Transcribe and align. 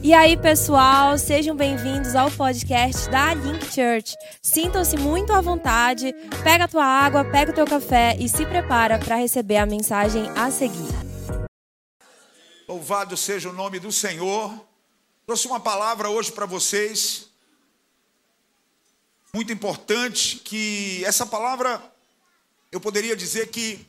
E 0.00 0.14
aí, 0.14 0.36
pessoal, 0.36 1.18
sejam 1.18 1.56
bem-vindos 1.56 2.14
ao 2.14 2.30
podcast 2.30 3.10
da 3.10 3.34
Link 3.34 3.64
Church. 3.64 4.14
Sintam-se 4.40 4.96
muito 4.96 5.32
à 5.32 5.40
vontade, 5.40 6.12
pega 6.44 6.64
a 6.64 6.68
tua 6.68 6.84
água, 6.84 7.24
pega 7.24 7.50
o 7.50 7.54
teu 7.54 7.66
café 7.66 8.16
e 8.18 8.28
se 8.28 8.46
prepara 8.46 8.96
para 8.96 9.16
receber 9.16 9.56
a 9.56 9.66
mensagem 9.66 10.30
a 10.36 10.52
seguir. 10.52 10.88
Louvado 12.68 13.16
seja 13.16 13.50
o 13.50 13.52
nome 13.52 13.80
do 13.80 13.90
Senhor. 13.90 14.64
Trouxe 15.26 15.48
uma 15.48 15.58
palavra 15.58 16.08
hoje 16.08 16.30
para 16.30 16.46
vocês, 16.46 17.28
muito 19.34 19.52
importante, 19.52 20.36
que 20.38 21.04
essa 21.04 21.26
palavra, 21.26 21.82
eu 22.70 22.80
poderia 22.80 23.16
dizer 23.16 23.48
que 23.48 23.84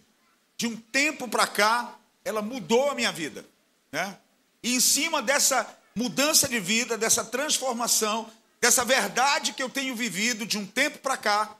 de 0.57 0.65
um 0.65 0.75
tempo 0.75 1.27
para 1.27 1.45
cá, 1.45 1.95
ela 2.25 2.41
mudou 2.41 2.89
a 2.89 2.95
minha 2.95 3.11
vida, 3.11 3.45
né? 3.91 4.17
E 4.61 4.75
em 4.75 4.79
cima 4.79 5.21
dessa 5.21 5.78
mudança 5.99 6.47
de 6.47 6.61
vida, 6.61 6.97
dessa 6.97 7.25
transformação, 7.25 8.31
dessa 8.61 8.85
verdade 8.85 9.51
que 9.51 9.61
eu 9.61 9.69
tenho 9.69 9.93
vivido 9.93 10.45
de 10.45 10.57
um 10.57 10.65
tempo 10.65 10.99
para 10.99 11.17
cá, 11.17 11.53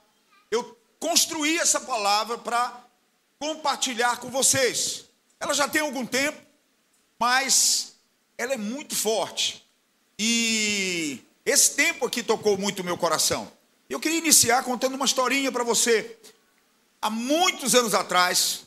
eu 0.50 0.80
construí 0.98 1.60
essa 1.60 1.82
palavra 1.82 2.38
para 2.38 2.82
compartilhar 3.38 4.18
com 4.22 4.30
vocês. 4.30 5.04
Ela 5.42 5.54
já 5.54 5.68
tem 5.68 5.82
algum 5.82 6.06
tempo, 6.06 6.42
mas 7.20 7.96
ela 8.38 8.54
é 8.54 8.58
muito 8.58 8.96
forte. 8.96 9.70
E 10.18 11.20
esse 11.46 11.76
tempo 11.76 12.06
aqui 12.06 12.24
tocou 12.24 12.58
muito 12.58 12.80
o 12.82 12.86
meu 12.86 12.98
coração. 12.98 13.52
Eu 13.90 14.00
queria 14.00 14.20
iniciar 14.20 14.64
contando 14.64 14.96
uma 14.96 15.06
historinha 15.06 15.52
para 15.52 15.66
você. 15.66 16.18
Há 17.02 17.10
muitos 17.10 17.76
anos 17.76 17.94
atrás, 17.94 18.62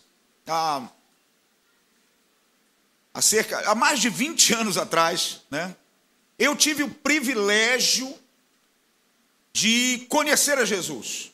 há 3.13 3.21
cerca, 3.21 3.59
há 3.71 3.75
mais 3.75 4.01
de 4.01 4.09
20 4.09 4.55
anos 4.55 4.77
atrás, 4.77 5.41
né? 5.51 5.75
Eu 6.39 6.57
tive 6.57 6.83
o 6.83 6.91
privilégio 6.91 8.13
de 9.53 10.07
conhecer 10.09 10.59
a 10.59 10.65
Jesus. 10.65 11.31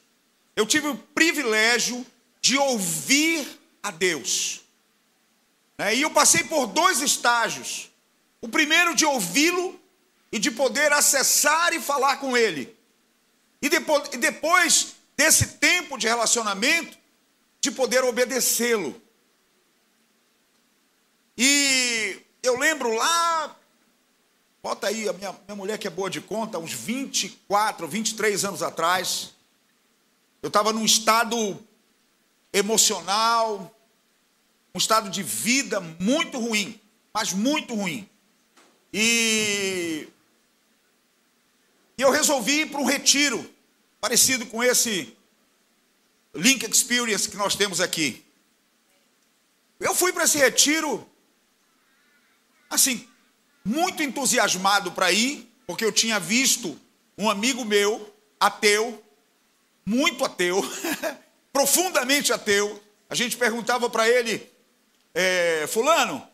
Eu 0.57 0.67
tive 0.67 0.89
o 0.89 0.97
privilégio 0.97 2.05
de 2.41 2.59
ouvir 2.59 3.47
a 3.83 3.91
Deus. 3.91 4.61
Né? 5.79 5.95
E 5.95 6.03
eu 6.03 6.11
passei 6.11 6.45
por 6.45 6.67
dois 6.67 7.01
estágios. 7.01 7.91
O 8.41 8.49
primeiro 8.49 8.95
de 8.95 9.07
ouvi-lo 9.07 9.81
e 10.31 10.39
de 10.39 10.51
poder 10.51 10.93
acessar 10.93 11.73
e 11.73 11.81
falar 11.81 12.17
com 12.17 12.37
ele. 12.37 12.77
E 13.63 13.69
depois, 13.69 14.09
depois 14.11 14.95
desse 15.17 15.47
tempo 15.59 15.97
de 15.97 16.07
relacionamento, 16.07 16.97
de 17.61 17.71
poder 17.71 18.05
obedecê-lo. 18.05 19.01
E 21.41 22.21
eu 22.43 22.59
lembro 22.59 22.93
lá, 22.97 23.57
bota 24.61 24.89
aí, 24.89 25.09
a 25.09 25.13
minha, 25.13 25.33
minha 25.47 25.55
mulher 25.55 25.79
que 25.79 25.87
é 25.87 25.91
boa 25.91 26.11
de 26.11 26.21
conta, 26.21 26.59
uns 26.59 26.73
24, 26.73 27.87
23 27.87 28.45
anos 28.45 28.61
atrás, 28.61 29.35
eu 30.43 30.49
estava 30.49 30.73
num 30.73 30.85
estado 30.85 31.65
emocional, 32.53 33.73
um 34.75 34.79
estado 34.79 35.09
de 35.09 35.23
vida 35.23 35.79
muito 35.79 36.41
ruim, 36.41 36.81
mas 37.15 37.33
muito 37.33 37.73
ruim. 37.73 38.11
E 38.93 40.09
eu 41.97 42.11
resolvi 42.11 42.63
ir 42.63 42.71
para 42.71 42.81
um 42.81 42.85
retiro, 42.85 43.49
parecido 44.01 44.45
com 44.47 44.61
esse 44.61 45.17
Link 46.35 46.65
Experience 46.65 47.29
que 47.29 47.37
nós 47.37 47.55
temos 47.55 47.81
aqui. 47.81 48.25
Eu 49.79 49.95
fui 49.95 50.13
para 50.13 50.25
esse 50.25 50.39
retiro 50.39 51.09
assim, 52.69 53.07
muito 53.65 54.03
entusiasmado 54.03 54.93
para 54.93 55.13
ir, 55.13 55.49
porque 55.67 55.85
eu 55.85 55.93
tinha 55.93 56.19
visto 56.19 56.79
um 57.17 57.29
amigo 57.29 57.65
meu, 57.65 58.15
ateu, 58.39 59.03
muito 59.85 60.25
ateu, 60.25 60.63
profundamente 61.53 62.33
ateu. 62.33 62.83
A 63.11 63.15
gente 63.15 63.37
perguntava 63.37 63.89
para 63.89 64.09
ele, 64.09 64.49
é, 65.15 65.67
Fulano, 65.69 66.27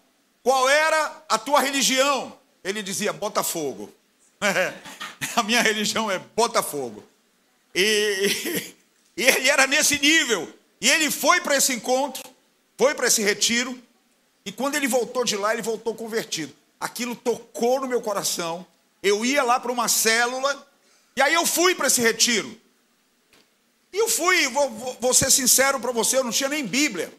qual 0.43 0.69
era 0.69 1.25
a 1.29 1.39
tua 1.39 1.61
religião? 1.61 2.39
Ele 2.63 2.83
dizia 2.83 3.13
Botafogo. 3.13 3.93
a 5.37 5.43
minha 5.43 5.63
religião 5.63 6.11
é 6.11 6.19
Botafogo. 6.19 7.03
E, 7.75 8.75
e 9.17 9.23
ele 9.23 9.49
era 9.49 9.67
nesse 9.67 9.99
nível. 9.99 10.53
E 10.81 10.91
ele 10.91 11.11
foi 11.11 11.41
para 11.41 11.57
esse 11.57 11.73
encontro, 11.73 12.23
foi 12.77 12.95
para 12.95 13.07
esse 13.07 13.23
retiro, 13.23 13.81
e 14.45 14.53
quando 14.53 14.75
ele 14.75 14.87
voltou 14.87 15.25
de 15.25 15.37
lá, 15.37 15.53
ele 15.53 15.63
voltou 15.63 15.95
convertido. 15.95 16.55
Aquilo 16.79 17.17
tocou 17.17 17.81
no 17.81 17.89
meu 17.89 18.03
coração. 18.03 18.67
Eu 19.03 19.25
ia 19.25 19.43
lá 19.43 19.59
para 19.59 19.73
uma 19.73 19.89
célula, 19.89 20.67
e 21.17 21.23
aí 21.23 21.33
eu 21.33 21.47
fui 21.47 21.75
para 21.75 21.87
esse 21.87 22.01
retiro. 22.01 22.61
E 23.93 23.99
eu 23.99 24.09
fui, 24.09 24.49
vou, 24.49 24.99
vou, 25.01 25.15
ser 25.15 25.31
sincero 25.31 25.79
para 25.79 25.93
você, 25.93 26.19
eu 26.19 26.25
não 26.25 26.31
tinha 26.31 26.49
nem 26.49 26.67
Bíblia. 26.67 27.13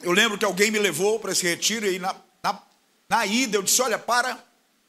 Eu 0.00 0.12
lembro 0.12 0.38
que 0.38 0.44
alguém 0.44 0.70
me 0.70 0.78
levou 0.78 1.18
para 1.18 1.32
esse 1.32 1.46
retiro, 1.46 1.86
e 1.86 1.98
na, 1.98 2.14
na, 2.42 2.62
na 3.08 3.26
ida 3.26 3.56
eu 3.56 3.62
disse: 3.62 3.80
Olha, 3.80 3.98
para 3.98 4.38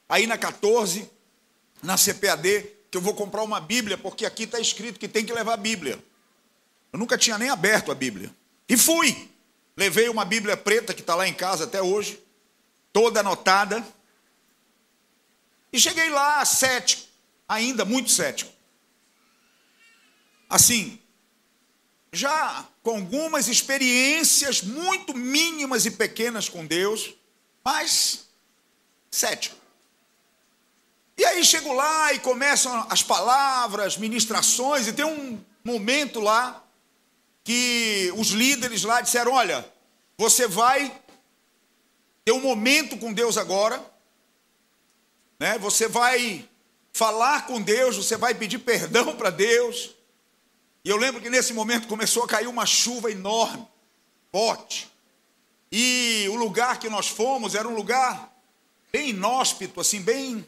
aí 0.09 0.27
na 0.27 0.37
14, 0.37 1.09
na 1.81 1.97
CPAD, 1.97 2.69
que 2.91 2.97
eu 2.97 3.01
vou 3.01 3.13
comprar 3.13 3.43
uma 3.43 3.59
Bíblia, 3.59 3.97
porque 3.97 4.25
aqui 4.25 4.43
está 4.43 4.59
escrito 4.59 4.99
que 4.99 5.07
tem 5.07 5.25
que 5.25 5.33
levar 5.33 5.53
a 5.53 5.57
Bíblia. 5.57 5.97
Eu 6.91 6.99
nunca 6.99 7.17
tinha 7.17 7.37
nem 7.37 7.49
aberto 7.49 7.91
a 7.91 7.95
Bíblia. 7.95 8.31
E 8.67 8.77
fui. 8.77 9.29
Levei 9.75 10.09
uma 10.09 10.25
Bíblia 10.25 10.57
preta 10.57 10.93
que 10.93 11.01
está 11.01 11.13
lá 11.15 11.27
em 11.27 11.33
casa 11.33 11.65
até 11.65 11.81
hoje, 11.81 12.19
toda 12.91 13.19
anotada. 13.19 13.85
E 15.71 15.79
cheguei 15.79 16.09
lá 16.09 16.43
cético, 16.43 17.03
ainda 17.47 17.85
muito 17.85 18.09
cético. 18.09 18.51
Assim, 20.49 20.99
já 22.11 22.65
com 22.81 22.91
algumas 22.91 23.47
experiências 23.47 24.61
muito 24.61 25.13
mínimas 25.13 25.85
e 25.85 25.91
pequenas 25.91 26.49
com 26.49 26.65
Deus, 26.65 27.13
mas 27.63 28.27
cético. 29.11 29.55
E 31.17 31.25
aí 31.25 31.43
chego 31.43 31.73
lá 31.73 32.13
e 32.13 32.19
começam 32.19 32.85
as 32.89 33.03
palavras, 33.03 33.97
ministrações, 33.97 34.87
e 34.87 34.93
tem 34.93 35.05
um 35.05 35.43
momento 35.63 36.19
lá 36.19 36.63
que 37.47 38.11
os 38.17 38.31
líderes 38.31 38.83
lá 38.83 38.99
disseram: 38.99 39.31
olha, 39.31 39.65
você 40.17 40.49
vai 40.49 40.93
ter 42.25 42.33
um 42.33 42.41
momento 42.41 42.97
com 42.97 43.13
Deus 43.13 43.37
agora, 43.37 43.81
né? 45.39 45.57
Você 45.59 45.87
vai 45.87 46.45
falar 46.91 47.47
com 47.47 47.61
Deus, 47.61 47.95
você 47.95 48.17
vai 48.17 48.35
pedir 48.35 48.59
perdão 48.59 49.15
para 49.15 49.29
Deus. 49.29 49.91
E 50.83 50.89
eu 50.89 50.97
lembro 50.97 51.21
que 51.21 51.29
nesse 51.29 51.53
momento 51.53 51.87
começou 51.87 52.25
a 52.25 52.27
cair 52.27 52.47
uma 52.47 52.65
chuva 52.65 53.09
enorme, 53.09 53.65
forte. 54.29 54.91
E 55.71 56.27
o 56.29 56.35
lugar 56.35 56.79
que 56.79 56.89
nós 56.89 57.07
fomos 57.07 57.55
era 57.55 57.65
um 57.65 57.75
lugar 57.75 58.29
bem 58.91 59.11
inóspito, 59.11 59.79
assim, 59.79 60.01
bem. 60.01 60.45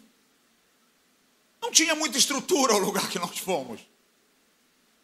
Não 1.61 1.71
tinha 1.71 1.95
muita 1.95 2.17
estrutura 2.17 2.73
o 2.73 2.79
lugar 2.79 3.09
que 3.09 3.19
nós 3.19 3.37
fomos. 3.37 3.79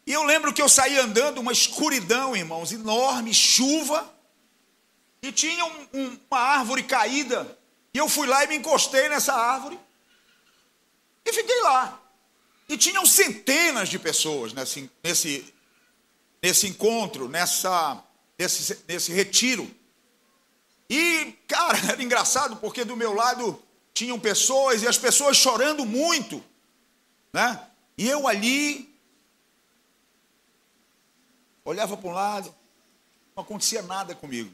E 0.06 0.12
eu 0.12 0.22
lembro 0.22 0.52
que 0.52 0.62
eu 0.62 0.68
saí 0.68 0.96
andando, 0.98 1.38
uma 1.40 1.52
escuridão, 1.52 2.36
irmãos, 2.36 2.70
enorme, 2.70 3.34
chuva, 3.34 4.14
e 5.20 5.32
tinha 5.32 5.64
um, 5.64 5.88
um, 5.92 6.18
uma 6.30 6.38
árvore 6.38 6.84
caída, 6.84 7.58
e 7.92 7.98
eu 7.98 8.08
fui 8.08 8.28
lá 8.28 8.44
e 8.44 8.46
me 8.46 8.56
encostei 8.56 9.08
nessa 9.08 9.34
árvore, 9.34 9.78
e 11.24 11.32
fiquei 11.32 11.60
lá. 11.62 12.00
E 12.68 12.76
tinham 12.78 13.04
centenas 13.04 13.88
de 13.88 13.98
pessoas 13.98 14.52
nesse, 14.52 14.88
nesse, 15.02 15.54
nesse 16.40 16.68
encontro, 16.68 17.28
nessa, 17.28 18.00
nesse, 18.38 18.78
nesse 18.86 19.12
retiro. 19.12 19.68
E, 20.88 21.34
cara, 21.48 21.78
era 21.90 22.02
engraçado 22.02 22.56
porque 22.56 22.84
do 22.84 22.96
meu 22.96 23.12
lado 23.12 23.60
tinham 23.92 24.20
pessoas 24.20 24.82
e 24.82 24.86
as 24.86 24.98
pessoas 24.98 25.36
chorando 25.36 25.84
muito, 25.84 26.44
né? 27.32 27.66
E 27.98 28.08
eu 28.08 28.28
ali 28.28 28.95
olhava 31.66 31.96
para 31.96 32.08
um 32.08 32.12
lado, 32.12 32.54
não 33.34 33.42
acontecia 33.42 33.82
nada 33.82 34.14
comigo. 34.14 34.50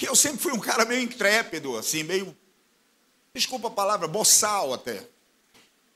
E 0.00 0.06
eu 0.06 0.14
sempre 0.16 0.38
fui 0.38 0.52
um 0.52 0.60
cara 0.60 0.86
meio 0.86 1.02
intrépido, 1.02 1.76
assim, 1.76 2.02
meio, 2.02 2.34
desculpa 3.34 3.68
a 3.68 3.70
palavra, 3.70 4.08
boçal 4.08 4.72
até. 4.72 5.06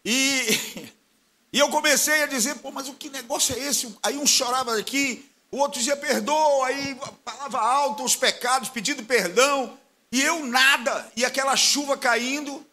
E, 0.05 0.93
e 1.53 1.59
eu 1.59 1.71
comecei 1.71 2.23
a 2.23 2.27
dizer, 2.27 2.57
pô, 2.57 2.71
mas 2.71 2.89
o 2.89 2.95
que 2.95 3.09
negócio 3.09 3.55
é 3.55 3.61
esse? 3.61 3.97
Aí 4.03 4.19
um 4.19 4.27
chorava 4.27 4.77
aqui, 4.77 5.31
o 5.51 5.59
outro 5.59 5.79
dizia 5.79 5.97
perdoa, 5.97 6.67
aí 6.67 6.99
falava 7.25 7.59
alto 7.59 8.05
os 8.05 8.17
pecados, 8.17 8.69
pedindo 8.69 9.03
perdão, 9.05 9.79
e 10.13 10.21
eu 10.21 10.45
nada, 10.45 11.11
e 11.17 11.25
aquela 11.25 11.57
chuva 11.57 11.97
caindo, 11.97 12.65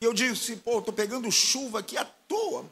e 0.00 0.04
eu 0.04 0.12
disse, 0.12 0.56
pô, 0.56 0.80
estou 0.80 0.92
pegando 0.92 1.30
chuva 1.30 1.78
aqui 1.78 1.96
à 1.96 2.04
toa. 2.04 2.64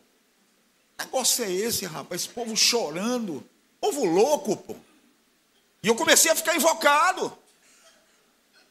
Que 0.98 1.04
negócio 1.04 1.44
é 1.44 1.50
esse, 1.50 1.86
rapaz? 1.86 2.22
Esse 2.22 2.30
povo 2.30 2.56
chorando. 2.56 3.48
Povo 3.80 4.04
louco, 4.04 4.56
pô. 4.56 4.76
E 5.82 5.88
eu 5.88 5.94
comecei 5.94 6.30
a 6.30 6.36
ficar 6.36 6.54
invocado. 6.54 7.36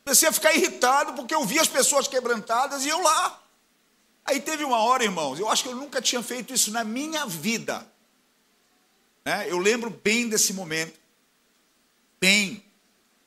Comecei 0.04 0.30
a 0.30 0.34
ficar 0.34 0.54
irritado 0.54 1.14
porque 1.14 1.34
eu 1.34 1.44
via 1.46 1.62
as 1.62 1.68
pessoas 1.68 2.08
quebrantadas 2.08 2.86
e 2.86 2.90
eu 2.90 3.02
lá. 3.02 3.42
Aí 4.24 4.40
teve 4.40 4.64
uma 4.64 4.78
hora, 4.78 5.04
irmãos, 5.04 5.40
eu 5.40 5.50
acho 5.50 5.64
que 5.64 5.70
eu 5.70 5.76
nunca 5.76 6.02
tinha 6.02 6.22
feito 6.22 6.54
isso 6.54 6.72
na 6.72 6.84
minha 6.84 7.26
vida. 7.26 7.86
Né? 9.26 9.50
Eu 9.50 9.58
lembro 9.58 9.90
bem 9.90 10.30
desse 10.30 10.54
momento. 10.54 11.00
Bem. 12.20 12.64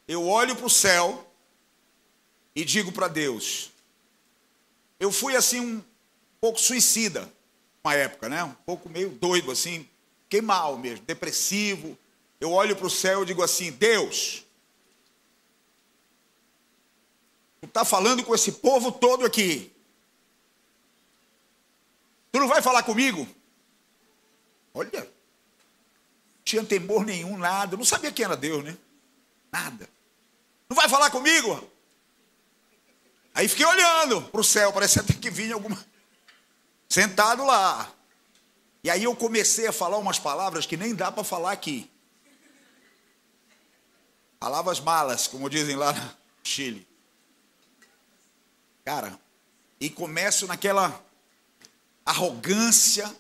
Eu 0.07 0.27
olho 0.27 0.55
para 0.55 0.67
o 0.67 0.71
céu 0.71 1.29
e 2.55 2.65
digo 2.65 2.93
para 2.93 3.09
Deus. 3.09 3.71
Eu 5.01 5.11
fui 5.11 5.35
assim 5.35 5.61
um 5.61 5.85
pouco 6.41 6.61
suicida, 6.61 7.33
uma 7.83 7.95
época, 7.95 8.29
né? 8.29 8.45
Um 8.45 8.53
pouco 8.53 8.89
meio 8.89 9.11
doido 9.11 9.51
assim, 9.51 9.89
fiquei 10.33 10.41
mal 10.41 10.79
mesmo, 10.79 11.05
depressivo. 11.05 11.99
Eu 12.41 12.53
olho 12.53 12.75
para 12.75 12.87
o 12.87 12.91
céu 12.91 13.23
e 13.23 13.27
digo 13.27 13.43
assim: 13.43 13.71
Deus, 13.71 14.47
tu 17.61 17.67
está 17.67 17.85
falando 17.85 18.25
com 18.25 18.35
esse 18.35 18.53
povo 18.53 18.91
todo 18.91 19.27
aqui. 19.27 19.71
Tu 22.33 22.41
não 22.41 22.49
vai 22.49 22.63
falar 22.63 22.83
comigo? 22.83 23.29
Olha, 24.73 25.07
tinha 26.43 26.65
temor 26.65 27.05
nenhum, 27.05 27.37
nada. 27.37 27.77
Não 27.77 27.85
sabia 27.85 28.11
quem 28.11 28.25
era 28.25 28.37
Deus, 28.37 28.65
né? 28.65 28.75
Nada. 29.53 29.87
Não 30.67 30.75
vai 30.75 30.89
falar 30.89 31.11
comigo? 31.11 31.63
Aí 33.35 33.47
fiquei 33.49 33.67
olhando 33.67 34.23
para 34.23 34.41
o 34.41 34.45
céu, 34.45 34.73
parecia 34.73 35.03
até 35.03 35.13
que 35.13 35.29
vinha 35.29 35.53
alguma. 35.53 35.79
Sentado 36.89 37.45
lá. 37.45 37.93
E 38.85 38.91
aí 38.91 39.05
eu 39.05 39.15
comecei 39.15 39.67
a 39.67 39.73
falar 39.73 39.99
umas 39.99 40.19
palavras 40.19 40.67
que 40.67 40.77
nem 40.77 40.95
dá 40.95 41.13
para 41.13 41.23
falar 41.23 41.53
aqui. 41.53 41.91
Palavras 44.41 44.81
malas, 44.81 45.29
como 45.29 45.49
dizem 45.49 45.77
lá 45.77 45.93
no 45.93 46.11
Chile. 46.43 46.87
Cara, 48.85 49.17
e 49.81 49.89
começo 49.89 50.49
naquela 50.49 51.01
arrogância. 52.05 53.15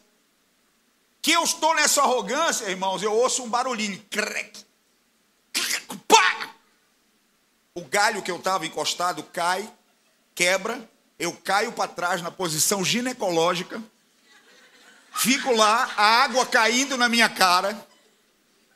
Que 1.21 1.31
eu 1.31 1.45
estou 1.45 1.73
nessa 1.77 2.03
arrogância, 2.03 2.69
irmãos, 2.69 3.01
eu 3.01 3.13
ouço 3.13 3.45
um 3.45 3.49
barulhinho. 3.49 4.05
Crec, 4.11 4.65
pá! 6.09 6.51
O 7.75 7.83
galho 7.85 8.23
que 8.23 8.31
eu 8.31 8.37
estava 8.37 8.67
encostado 8.67 9.23
cai, 9.23 9.73
quebra, 10.35 10.91
eu 11.19 11.33
caio 11.33 11.71
para 11.73 11.89
trás 11.89 12.21
na 12.21 12.33
posição 12.33 12.85
ginecológica, 12.85 13.81
fico 15.15 15.53
lá, 15.53 15.93
a 15.97 16.23
água 16.25 16.47
caindo 16.47 16.97
na 16.97 17.09
minha 17.09 17.29
cara, 17.29 17.87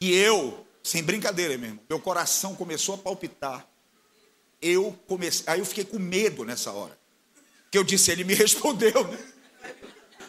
e 0.01 0.13
eu, 0.13 0.67
sem 0.83 1.03
brincadeira 1.03 1.57
mesmo, 1.57 1.81
meu 1.89 2.01
coração 2.01 2.55
começou 2.55 2.95
a 2.95 2.99
palpitar. 2.99 3.67
Eu 4.61 4.99
comecei, 5.07 5.45
aí 5.47 5.59
eu 5.59 5.67
fiquei 5.67 5.85
com 5.85 5.99
medo 5.99 6.45
nessa 6.45 6.73
hora. 6.73 6.99
Que 7.71 7.79
eu 7.79 7.85
disse, 7.85 8.11
ele 8.11 8.25
me 8.25 8.33
respondeu, 8.35 9.07
né? 9.09 9.19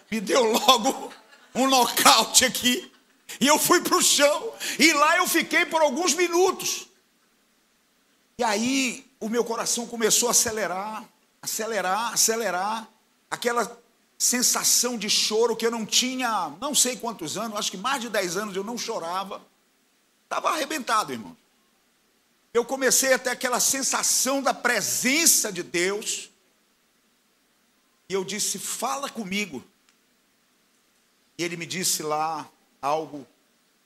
me 0.09 0.19
deu 0.21 0.43
logo 0.43 1.13
um 1.53 1.67
nocaute 1.67 2.45
aqui. 2.45 2.91
E 3.39 3.47
eu 3.47 3.59
fui 3.59 3.81
para 3.81 3.97
o 3.97 4.01
chão. 4.01 4.53
E 4.79 4.93
lá 4.93 5.17
eu 5.17 5.27
fiquei 5.27 5.65
por 5.65 5.81
alguns 5.81 6.13
minutos. 6.13 6.87
E 8.37 8.43
aí 8.43 9.05
o 9.19 9.29
meu 9.29 9.43
coração 9.43 9.87
começou 9.87 10.29
a 10.29 10.31
acelerar, 10.31 11.03
acelerar, 11.41 12.13
acelerar. 12.13 12.87
Aquela 13.29 13.65
sensação 14.17 14.97
de 14.97 15.09
choro 15.09 15.55
que 15.55 15.65
eu 15.65 15.71
não 15.71 15.85
tinha, 15.85 16.49
não 16.59 16.73
sei 16.73 16.97
quantos 16.97 17.37
anos, 17.37 17.57
acho 17.57 17.71
que 17.71 17.77
mais 17.77 18.01
de 18.01 18.09
10 18.09 18.37
anos 18.37 18.55
eu 18.55 18.63
não 18.63 18.77
chorava. 18.77 19.41
Estava 20.23 20.49
arrebentado, 20.49 21.13
irmão. 21.13 21.37
Eu 22.53 22.65
comecei 22.65 23.13
a 23.13 23.19
ter 23.19 23.29
aquela 23.29 23.59
sensação 23.59 24.41
da 24.41 24.53
presença 24.53 25.51
de 25.51 25.61
Deus. 25.61 26.29
E 28.09 28.13
eu 28.13 28.25
disse: 28.25 28.57
Fala 28.57 29.09
comigo. 29.09 29.63
E 31.37 31.43
ele 31.43 31.55
me 31.55 31.67
disse 31.67 32.01
lá 32.01 32.49
algo 32.81 33.27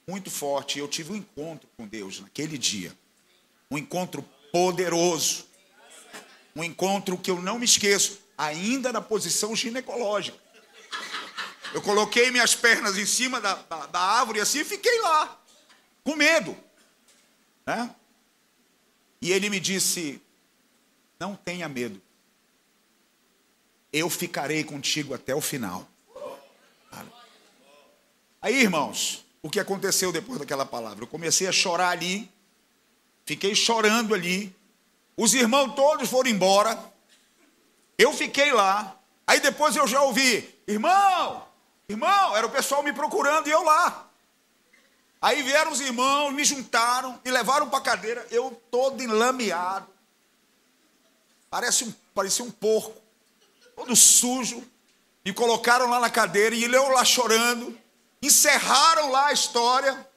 muito 0.07 0.31
forte. 0.31 0.79
Eu 0.79 0.87
tive 0.87 1.11
um 1.11 1.17
encontro 1.17 1.67
com 1.75 1.85
Deus 1.85 2.21
naquele 2.21 2.57
dia. 2.57 2.97
Um 3.69 3.77
encontro 3.77 4.23
poderoso. 4.53 5.45
Um 6.55 6.63
encontro 6.63 7.17
que 7.17 7.29
eu 7.29 7.41
não 7.41 7.59
me 7.59 7.65
esqueço, 7.65 8.20
ainda 8.41 8.91
na 8.91 9.01
posição 9.01 9.55
ginecológica. 9.55 10.37
Eu 11.73 11.81
coloquei 11.81 12.31
minhas 12.31 12.55
pernas 12.55 12.97
em 12.97 13.05
cima 13.05 13.39
da, 13.39 13.53
da, 13.53 13.85
da 13.85 13.99
árvore 13.99 14.41
assim 14.41 14.59
e 14.59 14.65
fiquei 14.65 14.99
lá, 15.01 15.39
com 16.03 16.15
medo. 16.15 16.57
Né? 17.65 17.95
E 19.21 19.31
ele 19.31 19.49
me 19.49 19.59
disse: 19.59 20.19
Não 21.19 21.35
tenha 21.35 21.69
medo, 21.69 22.01
eu 23.93 24.09
ficarei 24.09 24.63
contigo 24.63 25.13
até 25.13 25.35
o 25.35 25.41
final. 25.41 25.87
Aí, 28.41 28.59
irmãos, 28.59 29.23
o 29.43 29.51
que 29.51 29.59
aconteceu 29.59 30.11
depois 30.11 30.39
daquela 30.39 30.65
palavra? 30.65 31.03
Eu 31.03 31.07
comecei 31.07 31.47
a 31.47 31.51
chorar 31.51 31.89
ali, 31.89 32.29
fiquei 33.23 33.53
chorando 33.53 34.15
ali. 34.15 34.53
Os 35.15 35.35
irmãos 35.35 35.75
todos 35.75 36.09
foram 36.09 36.31
embora. 36.31 36.90
Eu 38.01 38.11
fiquei 38.13 38.51
lá. 38.51 38.97
Aí 39.27 39.39
depois 39.39 39.75
eu 39.75 39.87
já 39.87 40.01
ouvi: 40.01 40.59
irmão, 40.67 41.47
irmão, 41.87 42.35
era 42.35 42.47
o 42.47 42.49
pessoal 42.49 42.81
me 42.81 42.91
procurando 42.91 43.47
e 43.47 43.51
eu 43.51 43.63
lá. 43.63 44.07
Aí 45.21 45.43
vieram 45.43 45.71
os 45.71 45.79
irmãos, 45.79 46.31
me 46.31 46.43
juntaram 46.43 47.19
e 47.23 47.29
levaram 47.29 47.69
para 47.69 47.77
a 47.77 47.83
cadeira, 47.83 48.25
eu 48.31 48.59
todo 48.71 49.03
enlameado. 49.03 49.87
Parece 51.47 51.83
um, 51.83 51.93
parecia 52.15 52.43
um 52.43 52.49
porco, 52.49 52.99
todo 53.75 53.95
sujo. 53.95 54.67
Me 55.23 55.31
colocaram 55.31 55.87
lá 55.87 55.99
na 55.99 56.09
cadeira 56.09 56.55
e 56.55 56.63
eu 56.63 56.89
lá 56.89 57.05
chorando 57.05 57.79
encerraram 58.19 59.11
lá 59.11 59.27
a 59.27 59.33
história. 59.33 60.07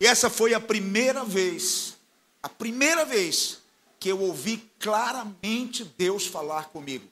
E 0.00 0.06
essa 0.06 0.30
foi 0.30 0.54
a 0.54 0.60
primeira 0.60 1.22
vez, 1.22 1.96
a 2.42 2.48
primeira 2.48 3.04
vez 3.04 3.59
que 4.00 4.08
eu 4.08 4.20
ouvi 4.20 4.56
claramente 4.80 5.84
Deus 5.84 6.26
falar 6.26 6.70
comigo. 6.70 7.06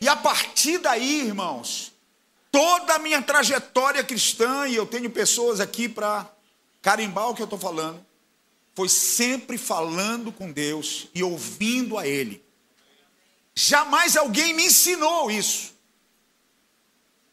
E 0.00 0.08
a 0.08 0.16
partir 0.16 0.78
daí, 0.78 1.26
irmãos, 1.26 1.92
toda 2.50 2.94
a 2.94 2.98
minha 2.98 3.22
trajetória 3.22 4.04
cristã, 4.04 4.68
e 4.68 4.74
eu 4.74 4.84
tenho 4.84 5.08
pessoas 5.08 5.60
aqui 5.60 5.88
para 5.88 6.30
carimbar 6.82 7.30
o 7.30 7.34
que 7.34 7.40
eu 7.40 7.44
estou 7.44 7.58
falando, 7.58 8.04
foi 8.74 8.88
sempre 8.88 9.56
falando 9.56 10.30
com 10.32 10.52
Deus 10.52 11.08
e 11.14 11.22
ouvindo 11.22 11.96
a 11.96 12.06
Ele. 12.06 12.44
Jamais 13.54 14.16
alguém 14.16 14.54
me 14.54 14.66
ensinou 14.66 15.30
isso. 15.30 15.74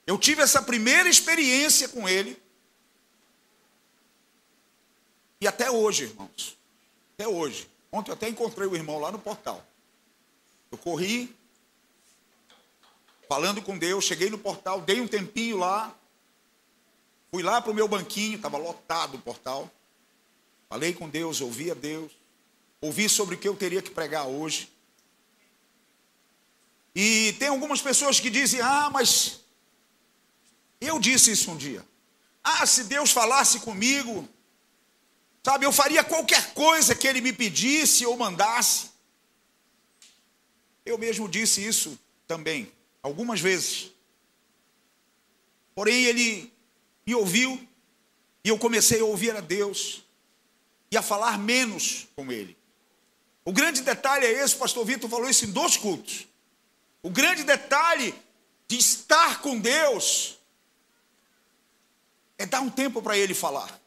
Eu 0.07 0.17
tive 0.17 0.41
essa 0.41 0.61
primeira 0.61 1.09
experiência 1.09 1.87
com 1.87 2.07
ele. 2.07 2.41
E 5.41 5.47
até 5.47 5.69
hoje, 5.69 6.03
irmãos. 6.03 6.57
Até 7.13 7.27
hoje. 7.27 7.67
Ontem 7.95 8.11
eu 8.11 8.15
até 8.15 8.27
encontrei 8.27 8.67
o 8.67 8.75
irmão 8.75 8.99
lá 8.99 9.09
no 9.09 9.17
portal. 9.17 9.65
Eu 10.69 10.77
corri, 10.77 11.33
falando 13.29 13.61
com 13.61 13.77
Deus, 13.77 14.03
cheguei 14.03 14.29
no 14.29 14.37
portal, 14.37 14.81
dei 14.81 14.99
um 14.99 15.07
tempinho 15.07 15.55
lá. 15.55 15.95
Fui 17.31 17.41
lá 17.41 17.61
para 17.61 17.71
o 17.71 17.73
meu 17.73 17.87
banquinho, 17.87 18.35
estava 18.35 18.57
lotado 18.57 19.15
o 19.15 19.21
portal. 19.21 19.71
Falei 20.67 20.93
com 20.93 21.07
Deus, 21.07 21.39
ouvi 21.39 21.71
a 21.71 21.73
Deus. 21.73 22.11
Ouvi 22.81 23.07
sobre 23.07 23.35
o 23.35 23.37
que 23.37 23.47
eu 23.47 23.55
teria 23.55 23.81
que 23.81 23.91
pregar 23.91 24.27
hoje. 24.27 24.69
E 26.93 27.33
tem 27.39 27.47
algumas 27.47 27.81
pessoas 27.81 28.19
que 28.19 28.29
dizem: 28.29 28.59
ah, 28.59 28.89
mas 28.91 29.39
eu 30.81 30.99
disse 30.99 31.31
isso 31.31 31.49
um 31.49 31.55
dia. 31.55 31.85
Ah, 32.43 32.65
se 32.65 32.83
Deus 32.83 33.11
falasse 33.11 33.61
comigo, 33.61 34.27
sabe, 35.45 35.63
eu 35.63 35.71
faria 35.71 36.03
qualquer 36.03 36.55
coisa 36.55 36.95
que 36.95 37.07
Ele 37.07 37.21
me 37.21 37.31
pedisse 37.31 38.03
ou 38.03 38.17
mandasse. 38.17 38.89
Eu 40.83 40.97
mesmo 40.97 41.29
disse 41.29 41.63
isso 41.63 41.99
também, 42.27 42.71
algumas 43.03 43.39
vezes. 43.39 43.91
Porém, 45.75 46.05
Ele 46.05 46.51
me 47.05 47.13
ouviu 47.13 47.63
e 48.43 48.49
eu 48.49 48.57
comecei 48.57 49.01
a 49.01 49.05
ouvir 49.05 49.35
a 49.35 49.39
Deus 49.39 50.03
e 50.89 50.97
a 50.97 51.03
falar 51.03 51.37
menos 51.37 52.07
com 52.15 52.31
Ele. 52.31 52.57
O 53.43 53.53
grande 53.53 53.81
detalhe 53.81 54.25
é 54.25 54.43
esse, 54.43 54.55
o 54.55 54.57
pastor 54.57 54.83
Vitor 54.83 55.07
falou 55.07 55.29
isso 55.29 55.45
em 55.45 55.51
dois 55.51 55.77
cultos. 55.77 56.27
O 57.03 57.09
grande 57.11 57.43
detalhe 57.43 58.15
de 58.67 58.79
estar 58.79 59.43
com 59.43 59.59
Deus 59.59 60.39
é 62.35 62.47
dar 62.47 62.61
um 62.61 62.69
tempo 62.71 62.99
para 62.99 63.15
ele 63.15 63.35
falar. 63.35 63.84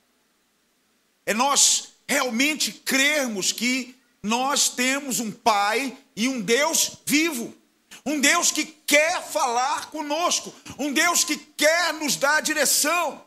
É 1.29 1.35
nós 1.35 1.89
realmente 2.09 2.73
crermos 2.73 3.53
que 3.53 3.95
nós 4.23 4.71
temos 4.71 5.21
um 5.21 5.31
Pai 5.31 5.95
e 6.17 6.27
um 6.27 6.41
Deus 6.41 6.97
vivo. 7.05 7.55
Um 8.07 8.19
Deus 8.19 8.51
que 8.51 8.65
quer 8.65 9.23
falar 9.23 9.91
conosco. 9.91 10.55
Um 10.79 10.91
Deus 10.91 11.25
que 11.25 11.37
quer 11.37 11.93
nos 11.93 12.17
dar 12.17 12.41
direção. 12.41 13.23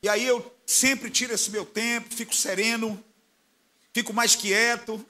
E 0.00 0.08
aí 0.08 0.24
eu 0.24 0.54
sempre 0.64 1.10
tiro 1.10 1.34
esse 1.34 1.50
meu 1.50 1.66
tempo, 1.66 2.14
fico 2.14 2.34
sereno 2.34 3.02
fico 3.92 4.12
mais 4.12 4.34
quieto. 4.34 5.04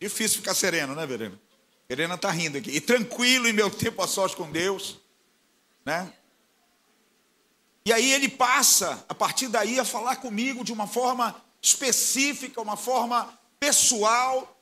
Difícil 0.00 0.38
ficar 0.38 0.54
sereno, 0.54 0.94
né, 0.94 1.06
Verena? 1.06 1.40
Verena 1.88 2.14
está 2.16 2.30
rindo 2.30 2.58
aqui. 2.58 2.70
E 2.70 2.80
tranquilo 2.80 3.48
em 3.48 3.52
meu 3.52 3.70
tempo 3.70 4.02
a 4.02 4.08
sós 4.08 4.34
com 4.34 4.50
Deus, 4.50 4.98
né? 5.84 6.12
E 7.86 7.92
aí 7.92 8.12
ele 8.12 8.28
passa, 8.28 9.06
a 9.08 9.14
partir 9.14 9.46
daí, 9.46 9.78
a 9.78 9.84
falar 9.84 10.16
comigo 10.16 10.64
de 10.64 10.72
uma 10.72 10.88
forma 10.88 11.40
específica, 11.62 12.60
uma 12.60 12.76
forma 12.76 13.32
pessoal 13.60 14.60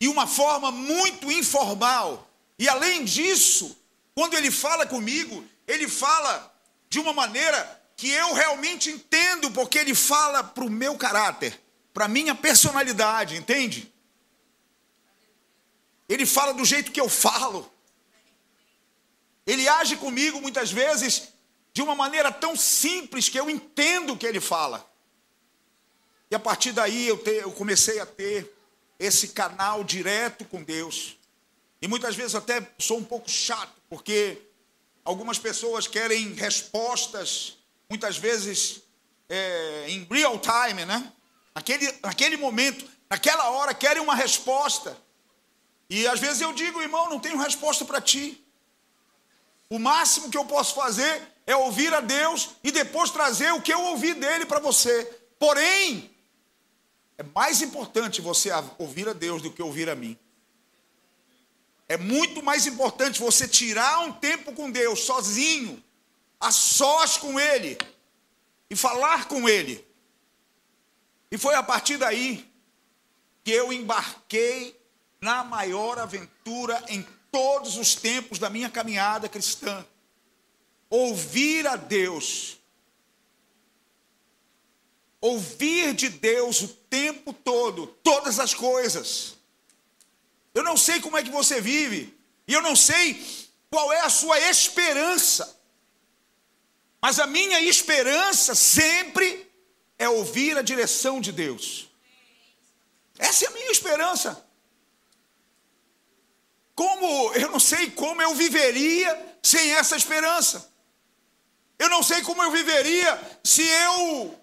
e 0.00 0.08
uma 0.08 0.26
forma 0.26 0.72
muito 0.72 1.30
informal. 1.30 2.28
E 2.58 2.68
além 2.68 3.04
disso, 3.04 3.78
quando 4.12 4.34
ele 4.34 4.50
fala 4.50 4.84
comigo, 4.86 5.44
ele 5.68 5.86
fala 5.86 6.52
de 6.90 6.98
uma 6.98 7.12
maneira 7.12 7.80
que 7.96 8.10
eu 8.10 8.34
realmente 8.34 8.90
entendo, 8.90 9.52
porque 9.52 9.78
ele 9.78 9.94
fala 9.94 10.42
para 10.42 10.64
o 10.64 10.68
meu 10.68 10.96
caráter, 10.96 11.62
para 11.92 12.06
a 12.06 12.08
minha 12.08 12.34
personalidade, 12.34 13.36
entende? 13.36 13.94
Ele 16.08 16.26
fala 16.26 16.52
do 16.52 16.64
jeito 16.64 16.90
que 16.90 17.00
eu 17.00 17.08
falo. 17.08 17.72
Ele 19.46 19.68
age 19.68 19.94
comigo 19.94 20.40
muitas 20.40 20.72
vezes 20.72 21.33
de 21.74 21.82
uma 21.82 21.96
maneira 21.96 22.30
tão 22.30 22.54
simples 22.54 23.28
que 23.28 23.38
eu 23.38 23.50
entendo 23.50 24.12
o 24.12 24.16
que 24.16 24.24
ele 24.24 24.40
fala. 24.40 24.88
E 26.30 26.34
a 26.34 26.38
partir 26.38 26.70
daí 26.70 27.08
eu, 27.08 27.18
te, 27.18 27.32
eu 27.32 27.50
comecei 27.50 27.98
a 27.98 28.06
ter 28.06 28.56
esse 28.96 29.28
canal 29.28 29.82
direto 29.82 30.44
com 30.44 30.62
Deus. 30.62 31.16
E 31.82 31.88
muitas 31.88 32.14
vezes 32.14 32.36
até 32.36 32.72
sou 32.78 32.98
um 32.98 33.04
pouco 33.04 33.28
chato, 33.28 33.74
porque 33.90 34.40
algumas 35.04 35.36
pessoas 35.36 35.88
querem 35.88 36.32
respostas, 36.34 37.58
muitas 37.90 38.16
vezes 38.16 38.80
é, 39.28 39.86
em 39.88 40.04
real 40.04 40.38
time, 40.38 40.84
né? 40.84 41.12
Naquele, 41.52 41.92
naquele 42.02 42.36
momento, 42.36 42.88
naquela 43.10 43.50
hora, 43.50 43.74
querem 43.74 44.00
uma 44.00 44.14
resposta. 44.14 44.96
E 45.90 46.06
às 46.06 46.20
vezes 46.20 46.40
eu 46.40 46.52
digo, 46.52 46.80
irmão, 46.80 47.10
não 47.10 47.18
tenho 47.18 47.36
resposta 47.36 47.84
para 47.84 48.00
ti. 48.00 48.40
O 49.68 49.78
máximo 49.78 50.30
que 50.30 50.38
eu 50.38 50.44
posso 50.44 50.74
fazer 50.76 51.33
é 51.46 51.54
ouvir 51.56 51.92
a 51.92 52.00
Deus 52.00 52.50
e 52.62 52.72
depois 52.72 53.10
trazer 53.10 53.52
o 53.52 53.60
que 53.60 53.72
eu 53.72 53.80
ouvi 53.80 54.14
dele 54.14 54.46
para 54.46 54.60
você. 54.60 55.04
Porém, 55.38 56.10
é 57.18 57.22
mais 57.22 57.62
importante 57.62 58.20
você 58.20 58.50
ouvir 58.78 59.08
a 59.08 59.12
Deus 59.12 59.42
do 59.42 59.50
que 59.50 59.62
ouvir 59.62 59.88
a 59.88 59.94
mim. 59.94 60.18
É 61.88 61.96
muito 61.96 62.42
mais 62.42 62.66
importante 62.66 63.20
você 63.20 63.46
tirar 63.46 64.00
um 64.00 64.12
tempo 64.12 64.52
com 64.52 64.70
Deus, 64.70 65.00
sozinho, 65.00 65.82
a 66.40 66.50
sós 66.50 67.18
com 67.18 67.38
Ele, 67.38 67.76
e 68.70 68.74
falar 68.74 69.28
com 69.28 69.48
Ele. 69.48 69.86
E 71.30 71.36
foi 71.36 71.54
a 71.54 71.62
partir 71.62 71.98
daí 71.98 72.50
que 73.42 73.50
eu 73.50 73.72
embarquei 73.72 74.80
na 75.20 75.44
maior 75.44 75.98
aventura 75.98 76.82
em 76.88 77.06
todos 77.30 77.76
os 77.76 77.94
tempos 77.94 78.38
da 78.38 78.48
minha 78.48 78.70
caminhada 78.70 79.28
cristã. 79.28 79.84
Ouvir 80.94 81.66
a 81.66 81.74
Deus. 81.74 82.56
Ouvir 85.20 85.92
de 85.92 86.08
Deus 86.08 86.62
o 86.62 86.68
tempo 86.68 87.32
todo, 87.32 87.88
todas 88.04 88.38
as 88.38 88.54
coisas. 88.54 89.34
Eu 90.54 90.62
não 90.62 90.76
sei 90.76 91.00
como 91.00 91.16
é 91.16 91.24
que 91.24 91.30
você 91.30 91.60
vive, 91.60 92.16
e 92.46 92.52
eu 92.52 92.62
não 92.62 92.76
sei 92.76 93.20
qual 93.68 93.92
é 93.92 94.02
a 94.02 94.08
sua 94.08 94.38
esperança. 94.38 95.58
Mas 97.02 97.18
a 97.18 97.26
minha 97.26 97.60
esperança 97.62 98.54
sempre 98.54 99.50
é 99.98 100.08
ouvir 100.08 100.56
a 100.56 100.62
direção 100.62 101.20
de 101.20 101.32
Deus. 101.32 101.88
Essa 103.18 103.46
é 103.46 103.48
a 103.48 103.50
minha 103.50 103.72
esperança. 103.72 104.46
Como 106.72 107.32
eu 107.32 107.50
não 107.50 107.58
sei 107.58 107.90
como 107.90 108.22
eu 108.22 108.32
viveria 108.36 109.38
sem 109.42 109.72
essa 109.72 109.96
esperança. 109.96 110.72
Eu 111.84 111.90
não 111.90 112.02
sei 112.02 112.22
como 112.22 112.42
eu 112.42 112.50
viveria 112.50 113.38
se 113.44 113.60
eu, 113.62 114.40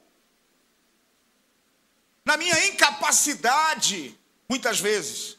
na 2.24 2.38
minha 2.38 2.67
incapacidade, 2.67 4.15
muitas 4.48 4.79
vezes, 4.79 5.38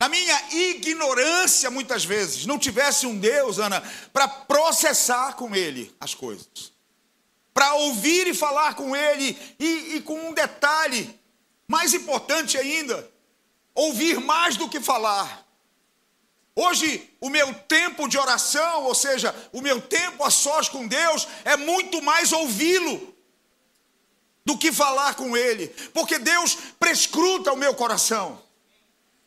na 0.00 0.08
minha 0.08 0.50
ignorância, 0.50 1.70
muitas 1.70 2.06
vezes, 2.06 2.46
não 2.46 2.58
tivesse 2.58 3.06
um 3.06 3.18
Deus, 3.18 3.58
Ana, 3.58 3.82
para 4.14 4.26
processar 4.26 5.34
com 5.34 5.54
Ele 5.54 5.94
as 6.00 6.14
coisas, 6.14 6.72
para 7.52 7.74
ouvir 7.74 8.26
e 8.26 8.32
falar 8.32 8.72
com 8.72 8.96
Ele, 8.96 9.38
e, 9.58 9.96
e 9.96 10.00
com 10.00 10.30
um 10.30 10.32
detalhe, 10.32 11.20
mais 11.68 11.92
importante 11.92 12.56
ainda, 12.56 13.06
ouvir 13.74 14.20
mais 14.20 14.56
do 14.56 14.70
que 14.70 14.80
falar. 14.80 15.43
Hoje, 16.56 17.12
o 17.20 17.28
meu 17.28 17.52
tempo 17.52 18.08
de 18.08 18.16
oração, 18.16 18.84
ou 18.84 18.94
seja, 18.94 19.34
o 19.52 19.60
meu 19.60 19.80
tempo 19.80 20.22
a 20.22 20.30
sós 20.30 20.68
com 20.68 20.86
Deus, 20.86 21.26
é 21.44 21.56
muito 21.56 22.00
mais 22.00 22.32
ouvi-lo 22.32 23.12
do 24.44 24.56
que 24.56 24.70
falar 24.70 25.14
com 25.14 25.36
Ele, 25.36 25.68
porque 25.92 26.18
Deus 26.18 26.56
prescruta 26.78 27.52
o 27.52 27.56
meu 27.56 27.74
coração, 27.74 28.40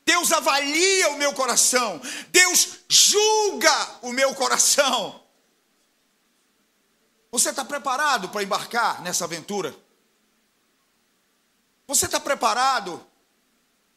Deus 0.06 0.32
avalia 0.32 1.10
o 1.10 1.18
meu 1.18 1.34
coração, 1.34 2.00
Deus 2.30 2.80
julga 2.88 3.90
o 4.04 4.14
meu 4.14 4.34
coração. 4.34 5.22
Você 7.30 7.50
está 7.50 7.66
preparado 7.66 8.30
para 8.30 8.42
embarcar 8.42 9.02
nessa 9.02 9.26
aventura? 9.26 9.76
Você 11.86 12.06
está 12.06 12.22
preparado? 12.22 13.06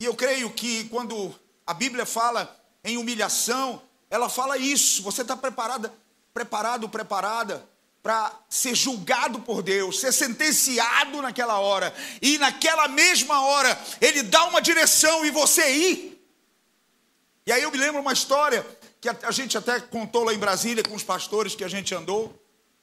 E 0.00 0.04
eu 0.04 0.16
creio 0.16 0.50
que 0.52 0.88
quando 0.88 1.32
a 1.64 1.72
Bíblia 1.72 2.04
fala 2.04 2.59
em 2.84 2.96
humilhação, 2.96 3.82
ela 4.08 4.28
fala 4.28 4.56
isso. 4.56 5.02
Você 5.02 5.22
está 5.22 5.37
preparada, 5.37 5.92
preparado, 6.32 6.88
preparada 6.88 7.68
para 8.02 8.32
ser 8.49 8.75
julgado 8.75 9.40
por 9.40 9.62
Deus, 9.62 10.00
ser 10.00 10.12
sentenciado 10.12 11.20
naquela 11.20 11.58
hora, 11.58 11.94
e 12.22 12.38
naquela 12.38 12.88
mesma 12.88 13.42
hora 13.42 13.78
ele 14.00 14.22
dá 14.22 14.44
uma 14.44 14.60
direção 14.62 15.25
e 15.25 15.30
você 15.30 15.70
ir. 15.70 16.10
E 17.46 17.52
aí 17.52 17.62
eu 17.62 17.70
me 17.70 17.78
lembro 17.78 18.00
uma 18.00 18.12
história 18.12 18.66
que 19.00 19.08
a 19.08 19.30
gente 19.30 19.56
até 19.56 19.80
contou 19.80 20.25
lá 20.25 20.32
em 20.32 20.38
Brasília 20.38 20.82
com 20.82 20.94
os 20.94 21.02
pastores 21.02 21.54
que 21.54 21.64
a 21.64 21.68
gente 21.68 21.94
andou. 21.94 22.34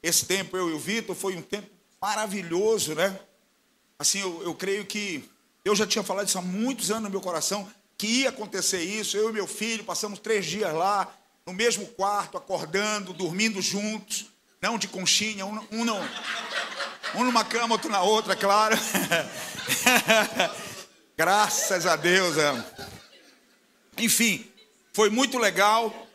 Esse 0.01 0.25
tempo, 0.25 0.55
eu 0.55 0.69
e 0.69 0.73
o 0.73 0.79
Vitor, 0.79 1.15
foi 1.15 1.35
um 1.35 1.41
tempo 1.41 1.69
maravilhoso, 2.01 2.93
né? 2.93 3.19
Assim, 3.99 4.19
eu, 4.19 4.43
eu 4.43 4.53
creio 4.53 4.85
que 4.85 5.27
eu 5.65 5.75
já 5.75 5.85
tinha 5.85 6.03
falado 6.03 6.27
isso 6.27 6.37
há 6.37 6.41
muitos 6.41 6.91
anos 6.91 7.03
no 7.03 7.09
meu 7.09 7.21
coração 7.21 7.71
que 7.97 8.07
ia 8.07 8.29
acontecer 8.29 8.81
isso. 8.81 9.17
Eu 9.17 9.29
e 9.29 9.33
meu 9.33 9.47
filho 9.47 9.83
passamos 9.83 10.19
três 10.19 10.45
dias 10.45 10.73
lá, 10.73 11.11
no 11.45 11.53
mesmo 11.53 11.87
quarto, 11.87 12.37
acordando, 12.37 13.13
dormindo 13.13 13.61
juntos, 13.61 14.27
não 14.61 14.77
de 14.77 14.87
conchinha, 14.87 15.45
um, 15.45 15.59
um, 15.71 15.85
não, 15.85 15.99
um 17.15 17.23
numa 17.23 17.43
cama, 17.43 17.75
outro 17.75 17.89
na 17.89 18.01
outra, 18.01 18.35
claro. 18.35 18.77
Graças 21.17 21.85
a 21.85 21.95
Deus. 21.95 22.37
É. 22.37 22.65
Enfim, 23.97 24.45
foi 24.93 25.09
muito 25.09 25.39
legal. 25.39 26.07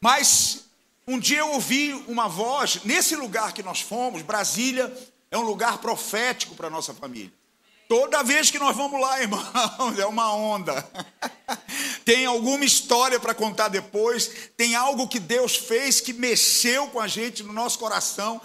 Mas 0.00 0.64
um 1.06 1.18
dia 1.18 1.38
eu 1.38 1.52
ouvi 1.52 1.92
uma 2.06 2.28
voz, 2.28 2.80
nesse 2.84 3.16
lugar 3.16 3.52
que 3.52 3.62
nós 3.62 3.80
fomos, 3.80 4.22
Brasília, 4.22 4.92
é 5.30 5.38
um 5.38 5.42
lugar 5.42 5.78
profético 5.78 6.54
para 6.54 6.66
a 6.66 6.70
nossa 6.70 6.92
família. 6.92 7.32
Toda 7.88 8.22
vez 8.22 8.50
que 8.50 8.58
nós 8.58 8.76
vamos 8.76 9.00
lá, 9.00 9.20
irmãos, 9.22 9.98
é 9.98 10.06
uma 10.06 10.34
onda. 10.34 10.86
Tem 12.04 12.26
alguma 12.26 12.64
história 12.64 13.18
para 13.18 13.34
contar 13.34 13.68
depois, 13.68 14.50
tem 14.56 14.76
algo 14.76 15.08
que 15.08 15.18
Deus 15.18 15.56
fez 15.56 16.00
que 16.00 16.12
mexeu 16.12 16.86
com 16.88 17.00
a 17.00 17.08
gente 17.08 17.42
no 17.42 17.52
nosso 17.52 17.80
coração. 17.80 18.40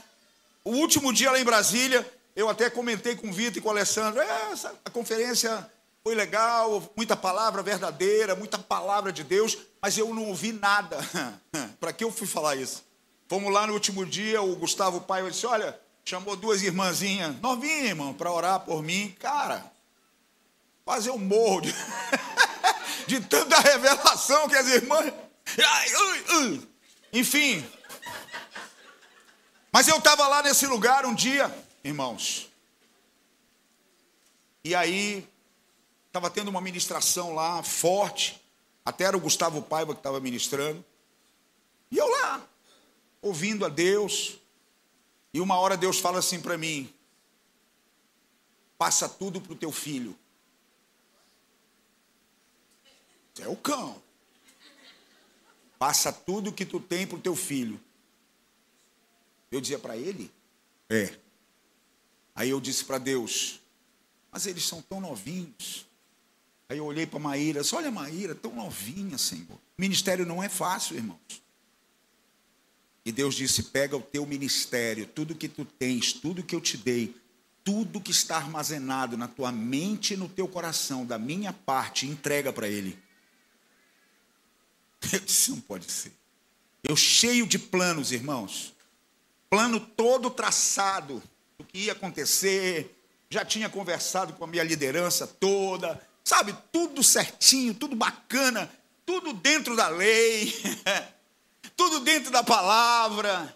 O 0.64 0.72
último 0.72 1.14
dia 1.14 1.32
lá 1.32 1.40
em 1.40 1.44
Brasília, 1.44 2.10
eu 2.36 2.50
até 2.50 2.72
comentei 2.72 3.16
com 3.16 3.30
o 3.30 3.34
Vitor 3.34 3.58
e 3.58 3.62
com 3.62 3.68
o 3.68 3.72
Alessandro, 3.72 4.20
é, 4.20 4.54
a 4.84 4.90
conferência 4.90 5.70
foi 6.04 6.16
legal, 6.16 6.92
muita 6.98 7.16
palavra 7.16 7.62
verdadeira, 7.62 8.36
muita 8.36 8.58
palavra 8.58 9.12
de 9.14 9.24
Deus, 9.24 9.56
mas 9.80 9.96
eu 9.96 10.12
não 10.12 10.30
ouvi 10.30 10.52
nada. 10.52 10.98
para 11.80 11.94
que 11.94 12.04
eu 12.04 12.12
fui 12.12 12.26
falar 12.26 12.56
isso? 12.56 12.84
Fomos 13.28 13.54
lá 13.54 13.68
no 13.68 13.74
último 13.74 14.06
dia, 14.06 14.42
o 14.42 14.56
Gustavo 14.56 15.02
Pai 15.02 15.24
disse: 15.30 15.46
Olha, 15.46 15.80
chamou 16.04 16.36
duas 16.36 16.62
irmãzinhas, 16.62 17.40
novinhas, 17.40 17.90
irmão, 17.90 18.14
para 18.14 18.32
orar 18.32 18.60
por 18.62 18.82
mim. 18.84 19.16
Cara, 19.20 19.72
fazer 20.86 21.12
um 21.12 21.18
morro 21.18 21.62
de, 21.62 21.74
de 23.08 23.20
tanta 23.22 23.60
revelação 23.60 24.48
que 24.50 24.56
as 24.56 24.68
irmãs. 24.68 25.14
Enfim. 27.14 27.66
Mas 29.72 29.88
eu 29.88 29.98
estava 29.98 30.28
lá 30.28 30.44
nesse 30.44 30.68
lugar 30.68 31.06
um 31.06 31.16
dia, 31.16 31.54
irmãos. 31.84 32.50
E 34.64 34.76
aí, 34.76 35.28
estava 36.08 36.30
tendo 36.30 36.50
uma 36.50 36.62
ministração 36.62 37.34
lá, 37.34 37.64
forte. 37.64 38.42
Até 38.84 39.06
era 39.06 39.18
o 39.18 39.20
Gustavo 39.20 39.62
Paiva 39.62 39.94
que 39.94 40.00
estava 40.00 40.20
ministrando. 40.20 40.84
E 41.90 41.98
eu 41.98 42.08
lá, 42.08 42.42
ouvindo 43.22 43.66
a 43.66 43.70
Deus, 43.70 44.38
e 45.34 45.40
uma 45.40 45.58
hora 45.58 45.78
Deus 45.78 46.00
fala 46.00 46.20
assim 46.20 46.42
para 46.42 46.58
mim: 46.58 46.94
passa 48.78 49.08
tudo 49.08 49.40
para 49.40 49.54
o 49.54 49.56
teu 49.56 49.72
filho. 49.72 50.18
É 53.40 53.48
o 53.48 53.56
cão. 53.56 54.02
Passa 55.80 56.12
tudo 56.12 56.52
que 56.52 56.66
tu 56.66 56.80
tem 56.80 57.08
para 57.08 57.18
o 57.18 57.22
teu 57.22 57.36
filho. 57.36 57.80
Eu 59.50 59.62
dizia 59.62 59.80
para 59.80 59.98
ele: 59.98 60.32
é. 60.90 61.18
Aí 62.36 62.50
eu 62.50 62.60
disse 62.60 62.86
para 62.86 62.98
Deus: 62.98 63.62
mas 64.32 64.46
eles 64.46 64.66
são 64.66 64.82
tão 64.82 65.02
novinhos. 65.02 65.86
Aí 66.70 66.78
eu 66.78 66.86
olhei 66.86 67.06
para 67.06 67.20
Maíra, 67.20 67.62
disse, 67.62 67.76
olha 67.76 67.92
Maíra, 67.92 68.34
tão 68.34 68.56
novinha, 68.56 69.18
Senhor. 69.18 69.60
Ministério 69.78 70.26
não 70.26 70.42
é 70.42 70.48
fácil, 70.48 70.96
irmãos. 70.96 71.44
E 73.06 73.12
Deus 73.12 73.36
disse: 73.36 73.64
pega 73.64 73.98
o 73.98 74.02
teu 74.02 74.26
ministério, 74.26 75.06
tudo 75.06 75.36
que 75.36 75.48
tu 75.48 75.66
tens, 75.66 76.14
tudo 76.14 76.44
que 76.44 76.56
eu 76.56 76.62
te 76.62 76.78
dei, 76.78 77.16
tudo 77.64 78.02
que 78.02 78.12
está 78.12 78.38
armazenado 78.38 79.18
na 79.18 79.28
tua 79.28 79.52
mente 79.52 80.14
e 80.14 80.18
no 80.18 80.30
teu 80.30 80.48
coração, 80.48 81.06
da 81.06 81.18
minha 81.18 81.54
parte, 81.54 82.06
entrega 82.06 82.52
para 82.52 82.68
Ele. 82.68 82.98
Eu 85.12 85.20
disse: 85.20 85.52
não 85.52 85.60
pode 85.60 85.92
ser. 85.92 86.12
Eu 86.84 86.96
cheio 86.96 87.46
de 87.46 87.60
planos, 87.60 88.12
irmãos. 88.12 88.74
Plano 89.50 89.80
todo 89.80 90.30
traçado 90.30 91.22
do 91.58 91.66
que 91.66 91.80
ia 91.80 91.92
acontecer. 91.92 92.98
Já 93.30 93.46
tinha 93.46 93.70
conversado 93.70 94.34
com 94.34 94.44
a 94.44 94.48
minha 94.48 94.64
liderança 94.64 95.28
toda. 95.28 96.02
Sabe, 96.24 96.56
tudo 96.72 97.04
certinho, 97.04 97.74
tudo 97.74 97.96
bacana, 97.96 98.72
tudo 99.06 99.34
dentro 99.34 99.76
da 99.76 99.90
lei, 99.90 100.54
tudo 101.70 102.00
dentro 102.02 102.32
da 102.32 102.44
palavra. 102.44 103.56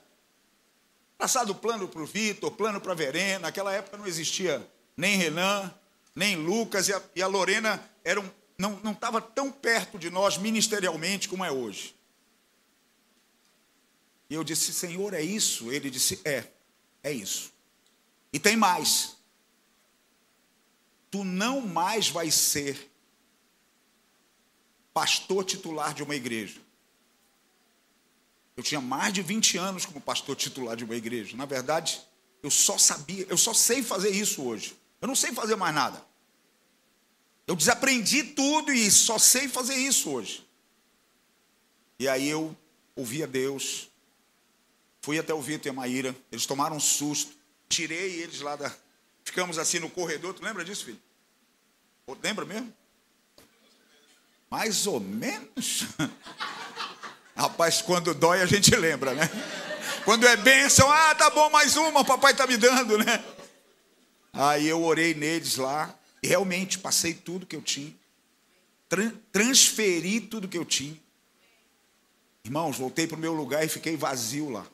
Traçado 1.17 1.55
plano 1.55 1.87
para 1.87 2.01
o 2.01 2.05
Vitor, 2.05 2.51
plano 2.51 2.79
para 2.81 2.91
a 2.91 2.95
Verena. 2.95 3.39
Naquela 3.39 3.73
época 3.73 3.97
não 3.97 4.07
existia 4.07 4.67
nem 4.95 5.17
Renan, 5.17 5.73
nem 6.15 6.35
Lucas, 6.35 6.87
e 6.87 6.93
a, 6.93 7.01
e 7.15 7.21
a 7.21 7.27
Lorena 7.27 7.83
eram, 8.03 8.29
não 8.57 8.91
estava 8.91 9.21
tão 9.21 9.51
perto 9.51 9.97
de 9.97 10.09
nós 10.09 10.37
ministerialmente 10.37 11.27
como 11.27 11.43
é 11.43 11.51
hoje. 11.51 11.95
E 14.29 14.33
eu 14.33 14.43
disse, 14.43 14.73
Senhor, 14.73 15.13
é 15.13 15.21
isso? 15.21 15.71
Ele 15.71 15.89
disse, 15.89 16.19
é, 16.25 16.45
é 17.03 17.11
isso. 17.11 17.53
E 18.33 18.39
tem 18.39 18.55
mais. 18.55 19.17
Tu 21.11 21.23
não 21.23 21.61
mais 21.61 22.09
vai 22.09 22.31
ser 22.31 22.91
pastor 24.93 25.43
titular 25.45 25.93
de 25.93 26.03
uma 26.03 26.15
igreja. 26.15 26.64
Eu 28.55 28.63
tinha 28.63 28.79
mais 28.79 29.13
de 29.13 29.21
20 29.21 29.57
anos 29.57 29.85
como 29.85 29.99
pastor 29.99 30.35
titular 30.35 30.75
de 30.75 30.83
uma 30.83 30.95
igreja. 30.95 31.35
Na 31.35 31.45
verdade, 31.45 32.01
eu 32.41 32.49
só 32.49 32.77
sabia, 32.77 33.25
eu 33.29 33.37
só 33.37 33.53
sei 33.53 33.83
fazer 33.83 34.09
isso 34.09 34.43
hoje. 34.43 34.75
Eu 35.01 35.07
não 35.07 35.15
sei 35.15 35.33
fazer 35.33 35.55
mais 35.55 35.75
nada. 35.75 36.03
Eu 37.45 37.55
desaprendi 37.55 38.23
tudo 38.23 38.71
e 38.71 38.89
só 38.89 39.19
sei 39.19 39.47
fazer 39.47 39.75
isso 39.75 40.09
hoje. 40.09 40.45
E 41.99 42.07
aí 42.07 42.27
eu 42.27 42.55
ouvi 42.95 43.23
a 43.23 43.25
Deus, 43.25 43.89
Fui 45.05 45.19
até 45.19 45.31
o 45.31 45.39
Vitor 45.39 45.67
e 45.67 45.69
a 45.69 45.73
Maíra, 45.73 46.15
eles 46.31 46.47
tomaram 46.47 46.77
um 46.77 46.79
susto, 46.79 47.31
tirei 47.69 48.21
eles 48.21 48.41
lá 48.41 48.55
da. 48.55 48.75
Ficamos 49.23 49.59
assim 49.59 49.77
no 49.77 49.87
corredor, 49.87 50.33
tu 50.33 50.43
lembra 50.43 50.65
disso, 50.65 50.83
filho? 50.83 50.99
Lembra 52.23 52.43
mesmo? 52.43 52.73
Mais 54.49 54.87
ou 54.87 54.99
menos. 54.99 55.83
Rapaz, 57.35 57.81
quando 57.81 58.13
dói 58.13 58.41
a 58.41 58.45
gente 58.45 58.73
lembra, 58.75 59.13
né? 59.13 59.29
Quando 60.05 60.25
é 60.25 60.37
bênção, 60.37 60.89
ah, 60.89 61.13
tá 61.15 61.29
bom, 61.29 61.49
mais 61.49 61.75
uma, 61.75 61.99
o 61.99 62.05
papai 62.05 62.33
tá 62.33 62.47
me 62.47 62.55
dando, 62.55 62.97
né? 62.97 63.23
Aí 64.31 64.67
eu 64.67 64.83
orei 64.83 65.13
neles 65.13 65.57
lá, 65.57 65.93
realmente 66.23 66.79
passei 66.79 67.13
tudo 67.13 67.45
que 67.45 67.55
eu 67.55 67.61
tinha, 67.61 67.93
transferi 69.31 70.21
tudo 70.21 70.47
que 70.47 70.57
eu 70.57 70.63
tinha. 70.63 70.97
Irmãos, 72.43 72.77
voltei 72.77 73.07
para 73.07 73.17
o 73.17 73.19
meu 73.19 73.33
lugar 73.33 73.65
e 73.65 73.69
fiquei 73.69 73.97
vazio 73.97 74.49
lá. 74.49 74.65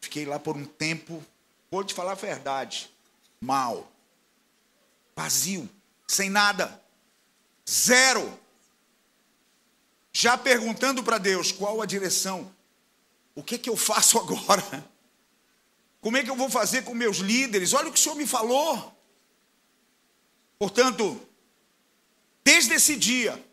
Fiquei 0.00 0.24
lá 0.24 0.38
por 0.38 0.56
um 0.56 0.64
tempo, 0.64 1.22
vou 1.70 1.84
te 1.84 1.92
falar 1.92 2.12
a 2.12 2.14
verdade, 2.14 2.90
mal, 3.40 3.90
vazio, 5.14 5.68
sem 6.08 6.30
nada, 6.30 6.80
zero. 7.68 8.45
Já 10.18 10.38
perguntando 10.38 11.02
para 11.02 11.18
Deus 11.18 11.52
qual 11.52 11.82
a 11.82 11.84
direção, 11.84 12.50
o 13.34 13.42
que, 13.42 13.58
que 13.58 13.68
eu 13.68 13.76
faço 13.76 14.16
agora? 14.18 14.90
Como 16.00 16.16
é 16.16 16.24
que 16.24 16.30
eu 16.30 16.36
vou 16.36 16.48
fazer 16.48 16.84
com 16.84 16.94
meus 16.94 17.18
líderes? 17.18 17.74
Olha 17.74 17.88
o 17.88 17.92
que 17.92 17.98
o 17.98 18.02
Senhor 18.02 18.14
me 18.14 18.26
falou. 18.26 18.98
Portanto, 20.58 21.20
desde 22.42 22.72
esse 22.72 22.96
dia, 22.96 23.44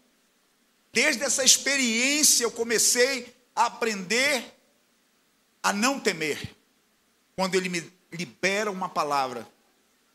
desde 0.94 1.22
essa 1.22 1.44
experiência, 1.44 2.46
eu 2.46 2.52
comecei 2.52 3.36
a 3.54 3.66
aprender 3.66 4.42
a 5.62 5.74
não 5.74 6.00
temer 6.00 6.56
quando 7.36 7.56
ele 7.56 7.68
me 7.68 7.92
libera 8.10 8.72
uma 8.72 8.88
palavra. 8.88 9.46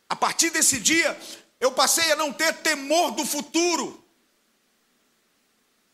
A 0.08 0.16
partir 0.16 0.48
desse 0.48 0.80
dia, 0.80 1.14
eu 1.60 1.72
passei 1.72 2.10
a 2.10 2.16
não 2.16 2.32
ter 2.32 2.54
temor 2.54 3.10
do 3.10 3.26
futuro. 3.26 4.02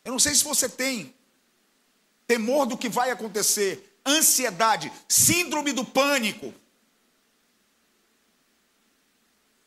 Eu 0.05 0.13
não 0.13 0.19
sei 0.19 0.35
se 0.35 0.45
você 0.45 0.69
tem 0.69 1.15
temor 2.27 2.67
do 2.67 2.77
que 2.77 2.89
vai 2.89 3.11
acontecer, 3.11 3.99
ansiedade, 4.07 4.93
síndrome 5.09 5.73
do 5.73 5.85
pânico, 5.85 6.53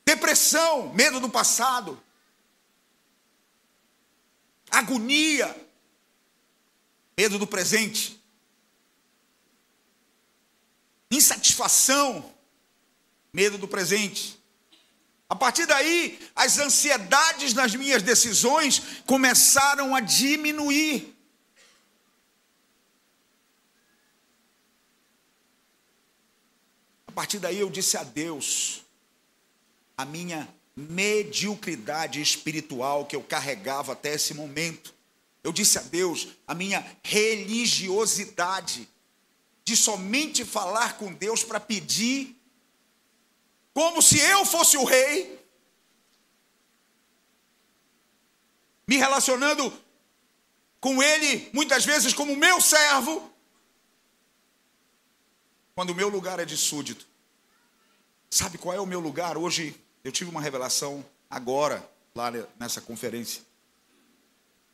depressão, 0.06 0.94
medo 0.94 1.20
do 1.20 1.30
passado, 1.30 2.02
agonia, 4.70 5.56
medo 7.18 7.40
do 7.40 7.48
presente 7.48 8.18
insatisfação, 11.10 12.34
medo 13.32 13.58
do 13.58 13.68
presente. 13.68 14.37
A 15.30 15.36
partir 15.36 15.66
daí, 15.66 16.18
as 16.36 16.58
ansiedades 16.58 17.54
nas 17.54 17.76
minhas 17.76 18.02
decisões 18.02 18.82
começaram 19.06 19.94
a 19.94 20.00
diminuir. 20.00 21.14
A 27.08 27.12
partir 27.12 27.40
daí 27.40 27.60
eu 27.60 27.70
disse 27.70 27.98
a 27.98 28.04
Deus 28.04 28.84
a 29.98 30.06
minha 30.06 30.48
mediocridade 30.76 32.22
espiritual 32.22 33.06
que 33.06 33.16
eu 33.16 33.24
carregava 33.24 33.94
até 33.94 34.14
esse 34.14 34.34
momento. 34.34 34.94
Eu 35.44 35.52
disse 35.52 35.80
a 35.80 35.82
Deus 35.82 36.28
a 36.48 36.54
minha 36.54 36.86
religiosidade 37.04 38.88
de 39.66 39.76
somente 39.76 40.46
falar 40.46 40.98
com 40.98 41.12
Deus 41.12 41.44
para 41.44 41.60
pedir, 41.60 42.37
como 43.78 44.02
se 44.02 44.20
eu 44.20 44.44
fosse 44.44 44.76
o 44.76 44.84
rei, 44.84 45.40
me 48.88 48.98
relacionando 48.98 49.72
com 50.80 51.04
Ele, 51.04 51.48
muitas 51.54 51.86
vezes 51.86 52.12
como 52.12 52.36
meu 52.36 52.60
servo, 52.60 53.32
quando 55.76 55.92
o 55.92 55.96
meu 55.96 56.10
lugar 56.10 56.40
é 56.40 56.46
de 56.46 56.58
súdito. 56.58 57.06
Sabe 58.32 58.58
qual 58.58 58.74
é 58.74 58.82
o 58.82 58.86
meu 58.88 59.00
lugar? 59.00 59.38
Hoje 59.38 59.80
eu 60.04 60.12
tive 60.12 60.32
uma 60.32 60.42
revelação 60.42 61.06
agora, 61.30 61.88
lá 62.16 62.32
nessa 62.60 62.82
conferência. 62.82 63.44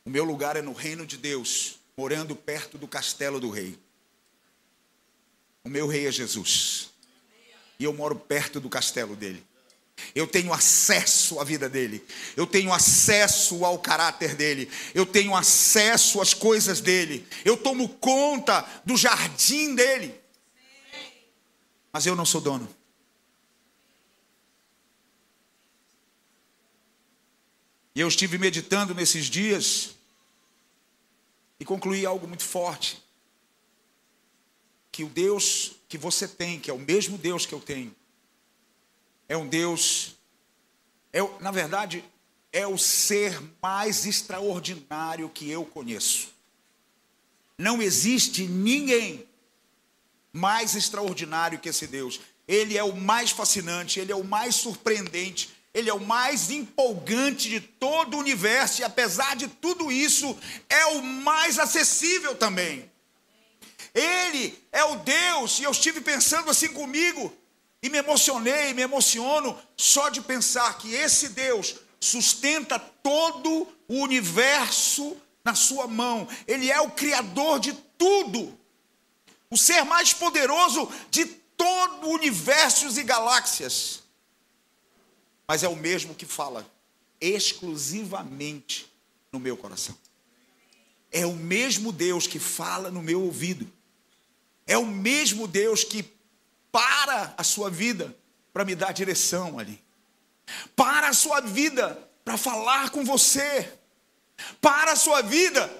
O 0.02 0.08
meu 0.08 0.24
lugar 0.24 0.56
é 0.56 0.62
no 0.62 0.72
reino 0.72 1.06
de 1.06 1.18
Deus, 1.18 1.78
morando 1.94 2.34
perto 2.34 2.78
do 2.78 2.88
castelo 2.88 3.38
do 3.38 3.50
rei. 3.50 3.78
O 5.62 5.68
meu 5.68 5.86
rei 5.86 6.06
é 6.06 6.10
Jesus. 6.10 6.93
Eu 7.84 7.92
moro 7.92 8.16
perto 8.16 8.60
do 8.60 8.68
castelo 8.68 9.14
dele. 9.14 9.44
Eu 10.14 10.26
tenho 10.26 10.52
acesso 10.52 11.38
à 11.40 11.44
vida 11.44 11.68
dele. 11.68 12.04
Eu 12.36 12.46
tenho 12.46 12.72
acesso 12.72 13.64
ao 13.64 13.78
caráter 13.78 14.34
dele. 14.34 14.70
Eu 14.94 15.06
tenho 15.06 15.34
acesso 15.34 16.20
às 16.20 16.34
coisas 16.34 16.80
dele. 16.80 17.26
Eu 17.44 17.56
tomo 17.56 17.88
conta 17.88 18.62
do 18.84 18.96
jardim 18.96 19.74
dele. 19.74 20.14
Mas 21.92 22.06
eu 22.06 22.16
não 22.16 22.24
sou 22.24 22.40
dono. 22.40 22.68
E 27.94 28.00
eu 28.00 28.08
estive 28.08 28.36
meditando 28.38 28.92
nesses 28.92 29.26
dias 29.26 29.94
e 31.60 31.64
concluí 31.64 32.04
algo 32.04 32.26
muito 32.26 32.44
forte 32.44 33.00
que 34.90 35.04
o 35.04 35.08
Deus 35.08 35.76
que 35.88 35.98
você 35.98 36.26
tem, 36.26 36.58
que 36.58 36.70
é 36.70 36.74
o 36.74 36.78
mesmo 36.78 37.18
Deus 37.18 37.46
que 37.46 37.52
eu 37.52 37.60
tenho, 37.60 37.94
é 39.28 39.36
um 39.36 39.46
Deus, 39.46 40.16
é, 41.12 41.20
na 41.40 41.50
verdade, 41.50 42.04
é 42.52 42.66
o 42.66 42.78
ser 42.78 43.40
mais 43.60 44.06
extraordinário 44.06 45.28
que 45.28 45.50
eu 45.50 45.64
conheço. 45.64 46.28
Não 47.58 47.80
existe 47.82 48.46
ninguém 48.46 49.26
mais 50.32 50.74
extraordinário 50.74 51.58
que 51.58 51.68
esse 51.68 51.86
Deus. 51.86 52.20
Ele 52.46 52.76
é 52.76 52.82
o 52.82 52.94
mais 52.94 53.30
fascinante, 53.30 54.00
ele 54.00 54.12
é 54.12 54.16
o 54.16 54.24
mais 54.24 54.56
surpreendente, 54.56 55.50
ele 55.72 55.88
é 55.88 55.94
o 55.94 56.00
mais 56.00 56.50
empolgante 56.50 57.48
de 57.48 57.60
todo 57.60 58.16
o 58.16 58.20
universo 58.20 58.80
e, 58.80 58.84
apesar 58.84 59.34
de 59.34 59.48
tudo 59.48 59.90
isso, 59.90 60.36
é 60.68 60.86
o 60.86 61.02
mais 61.02 61.58
acessível 61.58 62.34
também. 62.34 62.90
Ele 63.94 64.58
é 64.72 64.84
o 64.84 64.96
Deus, 64.96 65.60
e 65.60 65.62
eu 65.62 65.70
estive 65.70 66.00
pensando 66.00 66.50
assim 66.50 66.68
comigo, 66.68 67.32
e 67.80 67.88
me 67.88 67.98
emocionei, 67.98 68.74
me 68.74 68.82
emociono 68.82 69.56
só 69.76 70.08
de 70.08 70.20
pensar 70.20 70.78
que 70.78 70.92
esse 70.92 71.28
Deus 71.28 71.76
sustenta 72.00 72.78
todo 72.78 73.68
o 73.86 74.00
universo 74.00 75.16
na 75.44 75.54
sua 75.54 75.86
mão. 75.86 76.26
Ele 76.46 76.70
é 76.70 76.80
o 76.80 76.90
criador 76.90 77.60
de 77.60 77.72
tudo. 77.98 78.58
O 79.50 79.56
ser 79.56 79.84
mais 79.84 80.12
poderoso 80.12 80.90
de 81.10 81.26
todo 81.26 82.08
o 82.08 82.14
universo 82.14 82.88
e 82.98 83.02
galáxias. 83.02 84.02
Mas 85.46 85.62
é 85.62 85.68
o 85.68 85.76
mesmo 85.76 86.14
que 86.14 86.26
fala 86.26 86.66
exclusivamente 87.20 88.90
no 89.30 89.38
meu 89.38 89.56
coração. 89.56 89.96
É 91.12 91.26
o 91.26 91.34
mesmo 91.34 91.92
Deus 91.92 92.26
que 92.26 92.38
fala 92.38 92.90
no 92.90 93.02
meu 93.02 93.22
ouvido. 93.22 93.70
É 94.66 94.78
o 94.78 94.86
mesmo 94.86 95.46
Deus 95.46 95.84
que 95.84 96.04
para 96.72 97.34
a 97.36 97.44
sua 97.44 97.70
vida 97.70 98.16
para 98.52 98.64
me 98.64 98.74
dar 98.74 98.92
direção 98.92 99.58
ali. 99.58 99.82
Para 100.74 101.08
a 101.08 101.12
sua 101.12 101.40
vida 101.40 102.10
para 102.24 102.38
falar 102.38 102.90
com 102.90 103.04
você. 103.04 103.72
Para 104.60 104.92
a 104.92 104.96
sua 104.96 105.22
vida, 105.22 105.70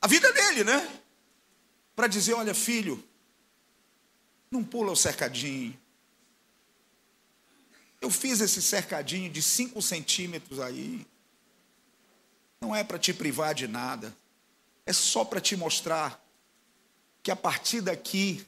a 0.00 0.06
vida 0.06 0.32
dele, 0.32 0.64
né? 0.64 1.00
Para 1.94 2.06
dizer: 2.06 2.34
olha, 2.34 2.54
filho, 2.54 3.02
não 4.50 4.64
pula 4.64 4.92
o 4.92 4.96
cercadinho. 4.96 5.78
Eu 8.00 8.10
fiz 8.10 8.40
esse 8.40 8.62
cercadinho 8.62 9.30
de 9.30 9.42
5 9.42 9.82
centímetros 9.82 10.60
aí. 10.60 11.06
Não 12.60 12.74
é 12.74 12.82
para 12.82 12.98
te 12.98 13.12
privar 13.12 13.54
de 13.54 13.66
nada. 13.66 14.16
É 14.86 14.92
só 14.92 15.24
para 15.24 15.40
te 15.40 15.56
mostrar 15.56 16.24
que 17.28 17.32
a 17.32 17.36
partir 17.36 17.82
daqui 17.82 18.42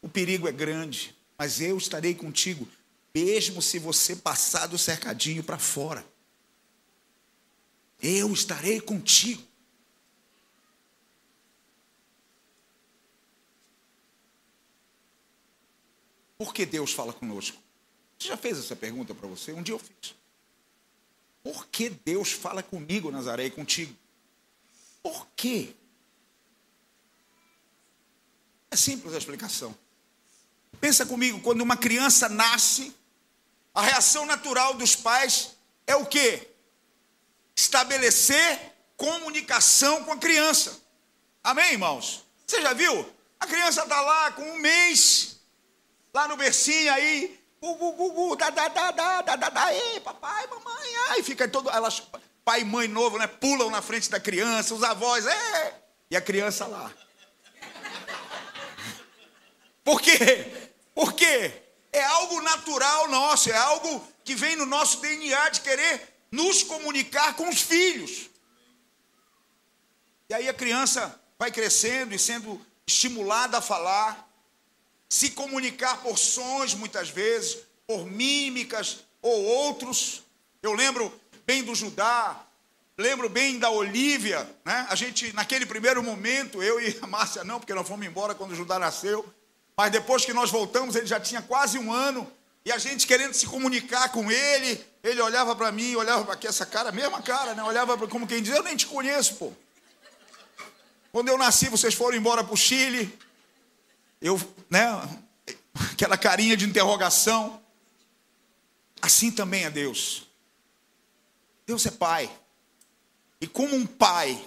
o 0.00 0.08
perigo 0.08 0.46
é 0.46 0.52
grande. 0.52 1.12
Mas 1.36 1.60
eu 1.60 1.76
estarei 1.76 2.14
contigo, 2.14 2.68
mesmo 3.12 3.60
se 3.60 3.80
você 3.80 4.14
passar 4.14 4.68
do 4.68 4.78
cercadinho 4.78 5.42
para 5.42 5.58
fora. 5.58 6.06
Eu 8.00 8.32
estarei 8.32 8.80
contigo. 8.80 9.42
Por 16.38 16.54
que 16.54 16.64
Deus 16.64 16.92
fala 16.92 17.12
conosco? 17.12 17.60
Você 18.16 18.28
já 18.28 18.36
fez 18.36 18.56
essa 18.56 18.76
pergunta 18.76 19.16
para 19.16 19.26
você? 19.26 19.52
Um 19.52 19.64
dia 19.64 19.74
eu 19.74 19.80
fiz. 19.80 20.14
Por 21.42 21.66
que 21.66 21.90
Deus 21.90 22.30
fala 22.30 22.62
comigo, 22.62 23.10
Nazaré, 23.10 23.46
e 23.46 23.50
contigo? 23.50 23.92
Por 25.02 25.26
quê? 25.34 25.74
É 28.76 28.78
simples 28.78 29.14
a 29.14 29.16
explicação. 29.16 29.74
Pensa 30.78 31.06
comigo, 31.06 31.40
quando 31.40 31.62
uma 31.62 31.78
criança 31.78 32.28
nasce, 32.28 32.94
a 33.74 33.80
reação 33.80 34.26
natural 34.26 34.74
dos 34.74 34.94
pais 34.94 35.56
é 35.86 35.96
o 35.96 36.04
quê? 36.04 36.46
Estabelecer 37.56 38.74
comunicação 38.94 40.04
com 40.04 40.12
a 40.12 40.18
criança. 40.18 40.78
Amém, 41.42 41.72
irmãos? 41.72 42.26
Você 42.46 42.60
já 42.60 42.74
viu? 42.74 43.10
A 43.40 43.46
criança 43.46 43.82
está 43.82 43.98
lá 43.98 44.32
com 44.32 44.42
um 44.42 44.58
mês, 44.58 45.38
lá 46.12 46.28
no 46.28 46.36
bercinho 46.36 46.92
aí, 46.92 47.40
gu, 47.58 47.76
gu, 47.76 48.12
gu, 48.12 48.36
da, 48.36 48.50
da, 48.50 48.68
da, 48.68 48.90
da, 48.90 49.22
da, 49.22 49.36
da, 49.36 49.48
da, 49.48 49.72
ei, 49.74 50.00
papai, 50.00 50.46
mamãe, 50.48 50.96
ai, 51.08 51.22
fica 51.22 51.48
todo, 51.48 51.70
elas, 51.70 52.02
pai 52.44 52.60
e 52.60 52.64
mãe 52.66 52.88
novo, 52.88 53.16
né, 53.16 53.26
pulam 53.26 53.70
na 53.70 53.80
frente 53.80 54.10
da 54.10 54.20
criança, 54.20 54.74
os 54.74 54.82
avós, 54.82 55.26
é, 55.26 55.80
e 56.10 56.16
a 56.16 56.20
criança 56.20 56.66
lá. 56.66 56.92
Por 59.86 60.02
quê? 60.02 60.44
Porque 60.92 61.52
é 61.92 62.02
algo 62.02 62.40
natural 62.40 63.06
nosso, 63.08 63.48
é 63.52 63.56
algo 63.56 64.04
que 64.24 64.34
vem 64.34 64.56
no 64.56 64.66
nosso 64.66 65.00
DNA 65.00 65.50
de 65.50 65.60
querer 65.60 66.12
nos 66.28 66.64
comunicar 66.64 67.36
com 67.36 67.48
os 67.48 67.60
filhos. 67.60 68.28
E 70.28 70.34
aí 70.34 70.48
a 70.48 70.52
criança 70.52 71.20
vai 71.38 71.52
crescendo 71.52 72.12
e 72.12 72.18
sendo 72.18 72.60
estimulada 72.84 73.58
a 73.58 73.62
falar, 73.62 74.28
se 75.08 75.30
comunicar 75.30 76.02
por 76.02 76.18
sons, 76.18 76.74
muitas 76.74 77.08
vezes, 77.08 77.58
por 77.86 78.06
mímicas 78.06 79.04
ou 79.22 79.44
outros. 79.44 80.24
Eu 80.60 80.72
lembro 80.72 81.14
bem 81.46 81.62
do 81.62 81.76
Judá, 81.76 82.44
lembro 82.98 83.28
bem 83.28 83.56
da 83.56 83.70
Olívia, 83.70 84.52
né? 84.64 84.84
A 84.90 84.96
gente, 84.96 85.32
naquele 85.32 85.64
primeiro 85.64 86.02
momento, 86.02 86.60
eu 86.60 86.80
e 86.80 86.98
a 87.00 87.06
Márcia 87.06 87.44
não, 87.44 87.60
porque 87.60 87.72
nós 87.72 87.86
fomos 87.86 88.04
embora 88.04 88.34
quando 88.34 88.50
o 88.50 88.56
Judá 88.56 88.80
nasceu, 88.80 89.24
mas 89.76 89.92
depois 89.92 90.24
que 90.24 90.32
nós 90.32 90.50
voltamos, 90.50 90.96
ele 90.96 91.06
já 91.06 91.20
tinha 91.20 91.42
quase 91.42 91.78
um 91.78 91.92
ano, 91.92 92.30
e 92.64 92.72
a 92.72 92.78
gente 92.78 93.06
querendo 93.06 93.34
se 93.34 93.46
comunicar 93.46 94.08
com 94.08 94.30
ele, 94.30 94.84
ele 95.02 95.20
olhava 95.20 95.54
para 95.54 95.70
mim, 95.70 95.94
olhava 95.94 96.24
para 96.24 96.34
aqui, 96.34 96.46
essa 96.46 96.66
cara, 96.66 96.90
mesma 96.90 97.22
cara, 97.22 97.54
né? 97.54 97.62
Olhava 97.62 97.96
como 98.08 98.26
quem 98.26 98.42
diz, 98.42 98.54
eu 98.54 98.62
nem 98.62 98.76
te 98.76 98.86
conheço, 98.86 99.36
pô. 99.36 99.52
Quando 101.12 101.28
eu 101.28 101.38
nasci, 101.38 101.68
vocês 101.68 101.94
foram 101.94 102.16
embora 102.16 102.42
para 102.42 102.52
o 102.52 102.56
Chile, 102.56 103.16
eu, 104.20 104.40
né, 104.68 104.86
aquela 105.92 106.16
carinha 106.16 106.56
de 106.56 106.64
interrogação. 106.64 107.62
Assim 109.00 109.30
também 109.30 109.64
é 109.64 109.70
Deus. 109.70 110.26
Deus 111.66 111.86
é 111.86 111.90
pai. 111.90 112.30
E 113.40 113.46
como 113.46 113.76
um 113.76 113.86
pai, 113.86 114.42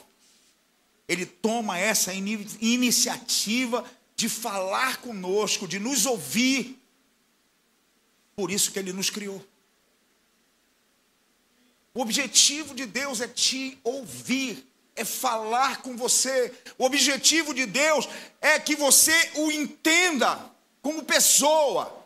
ele 1.08 1.26
toma 1.26 1.78
essa 1.78 2.14
iniciativa 2.14 3.86
de 4.20 4.28
falar 4.28 4.98
conosco, 4.98 5.66
de 5.66 5.80
nos 5.80 6.06
ouvir. 6.06 6.78
Por 8.36 8.52
isso 8.52 8.70
que 8.70 8.78
ele 8.78 8.92
nos 8.92 9.10
criou. 9.10 9.42
O 11.94 12.02
objetivo 12.02 12.76
de 12.76 12.86
Deus 12.86 13.22
é 13.22 13.30
te 13.30 13.80
ouvir 13.82 14.68
é 14.94 15.06
falar 15.06 15.82
com 15.82 15.96
você. 15.96 16.54
O 16.78 16.84
objetivo 16.84 17.54
de 17.54 17.66
Deus 17.66 18.10
é 18.42 18.60
que 18.60 18.76
você 18.76 19.32
o 19.36 19.50
entenda 19.50 20.38
como 20.82 21.06
pessoa. 21.06 22.06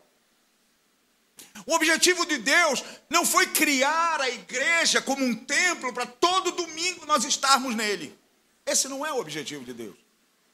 O 1.65 1.73
objetivo 1.73 2.27
de 2.27 2.37
Deus 2.37 2.83
não 3.09 3.25
foi 3.25 3.47
criar 3.47 4.21
a 4.21 4.29
igreja 4.29 5.01
como 5.01 5.25
um 5.25 5.33
templo 5.33 5.91
para 5.91 6.05
todo 6.05 6.51
domingo 6.51 7.07
nós 7.07 7.23
estarmos 7.23 7.73
nele. 7.73 8.15
Esse 8.63 8.87
não 8.87 9.03
é 9.03 9.11
o 9.11 9.17
objetivo 9.17 9.65
de 9.65 9.73
Deus. 9.73 10.02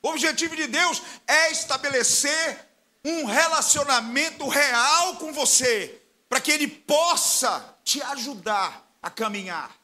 O 0.01 0.09
objetivo 0.09 0.55
de 0.55 0.67
Deus 0.67 1.01
é 1.27 1.51
estabelecer 1.51 2.67
um 3.03 3.25
relacionamento 3.25 4.47
real 4.47 5.15
com 5.15 5.31
você, 5.33 6.01
para 6.27 6.39
que 6.39 6.51
Ele 6.51 6.67
possa 6.67 7.77
te 7.83 8.01
ajudar 8.01 8.85
a 9.01 9.09
caminhar 9.09 9.79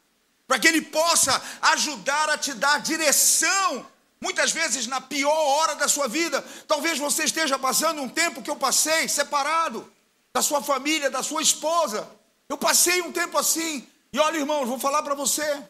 para 0.48 0.60
que 0.60 0.68
Ele 0.68 0.82
possa 0.82 1.42
ajudar 1.62 2.30
a 2.30 2.38
te 2.38 2.54
dar 2.54 2.80
direção, 2.80 3.86
muitas 4.22 4.52
vezes 4.52 4.88
na 4.88 5.02
pior 5.02 5.34
hora 5.34 5.76
da 5.76 5.88
sua 5.88 6.08
vida. 6.08 6.42
Talvez 6.68 7.00
você 7.00 7.24
esteja 7.24 7.58
passando 7.58 8.02
um 8.02 8.10
tempo 8.10 8.42
que 8.42 8.50
eu 8.50 8.56
passei, 8.56 9.08
separado 9.08 9.92
da 10.34 10.42
sua 10.42 10.62
família, 10.62 11.10
da 11.10 11.24
sua 11.24 11.42
esposa. 11.42 12.08
Eu 12.48 12.58
passei 12.58 13.02
um 13.02 13.12
tempo 13.12 13.38
assim, 13.38 13.88
e 14.14 14.20
olha, 14.20 14.38
irmãos, 14.38 14.68
vou 14.68 14.80
falar 14.80 15.02
para 15.02 15.16
você. 15.16 15.64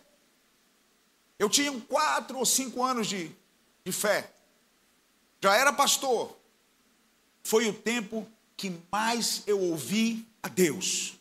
Eu 1.39 1.49
tinha 1.49 1.71
quatro 1.81 2.37
ou 2.37 2.45
cinco 2.45 2.83
anos 2.83 3.07
de, 3.07 3.31
de 3.83 3.91
fé, 3.91 4.29
já 5.45 5.55
era 5.55 5.73
pastor. 5.73 6.35
Foi 7.43 7.67
o 7.67 7.73
tempo 7.73 8.27
que 8.57 8.71
mais 8.91 9.43
eu 9.45 9.59
ouvi 9.59 10.25
a 10.41 10.47
Deus 10.47 11.15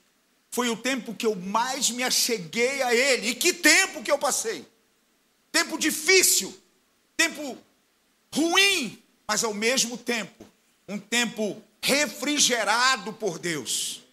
foi 0.55 0.69
o 0.69 0.77
tempo 0.77 1.13
que 1.13 1.27
eu 1.27 1.35
mais 1.35 1.91
me 1.91 2.05
acheguei 2.05 2.81
a 2.81 2.95
Ele. 2.95 3.31
E 3.31 3.35
que 3.35 3.53
tempo 3.53 4.05
que 4.05 4.11
eu 4.11 4.17
passei! 4.17 4.65
Tempo 5.51 5.77
difícil, 5.77 6.57
tempo 7.17 7.59
ruim, 8.33 9.03
mas 9.27 9.43
ao 9.43 9.53
mesmo 9.53 9.99
tempo, 9.99 10.47
um 10.89 10.97
tempo 10.97 11.61
refrigerado 11.83 13.13
por 13.13 13.41
Deus. 13.41 14.05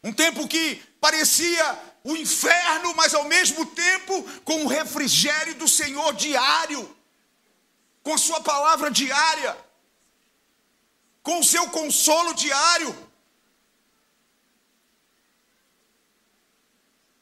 Um 0.00 0.12
tempo 0.12 0.46
que 0.46 0.80
parecia 1.00 1.76
o 2.04 2.16
inferno, 2.16 2.94
mas 2.94 3.12
ao 3.12 3.24
mesmo 3.24 3.66
tempo 3.66 4.22
com 4.44 4.64
o 4.64 4.68
refrigério 4.68 5.56
do 5.56 5.66
Senhor 5.66 6.14
diário, 6.14 6.88
com 8.04 8.14
a 8.14 8.18
Sua 8.18 8.40
palavra 8.40 8.90
diária, 8.90 9.56
com 11.22 11.40
o 11.40 11.44
seu 11.44 11.68
consolo 11.70 12.34
diário. 12.34 12.94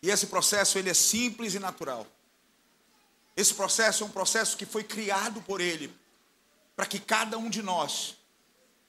E 0.02 0.10
esse 0.10 0.26
processo 0.26 0.76
ele 0.76 0.90
é 0.90 0.94
simples 0.94 1.54
e 1.54 1.60
natural. 1.60 2.04
Esse 3.36 3.54
processo 3.54 4.02
é 4.02 4.06
um 4.06 4.10
processo 4.10 4.56
que 4.56 4.66
foi 4.66 4.82
criado 4.82 5.40
por 5.42 5.60
ele 5.60 5.94
para 6.74 6.84
que 6.84 6.98
cada 6.98 7.38
um 7.38 7.48
de 7.48 7.62
nós 7.62 8.16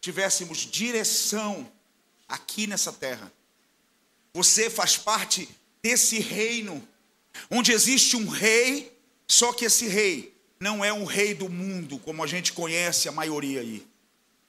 tivéssemos 0.01 0.57
direção 0.59 1.71
aqui 2.27 2.65
nessa 2.65 2.91
terra. 2.91 3.31
você 4.33 4.67
faz 4.67 4.97
parte 4.97 5.47
desse 5.83 6.17
reino, 6.17 6.85
onde 7.51 7.71
existe 7.71 8.15
um 8.15 8.27
rei, 8.27 8.99
só 9.27 9.53
que 9.53 9.65
esse 9.65 9.87
rei 9.87 10.32
não 10.63 10.83
é 10.83 10.93
um 10.93 11.03
rei 11.03 11.33
do 11.33 11.49
mundo, 11.49 11.99
como 11.99 12.23
a 12.23 12.27
gente 12.27 12.53
conhece 12.53 13.09
a 13.09 13.11
maioria 13.11 13.59
aí. 13.59 13.85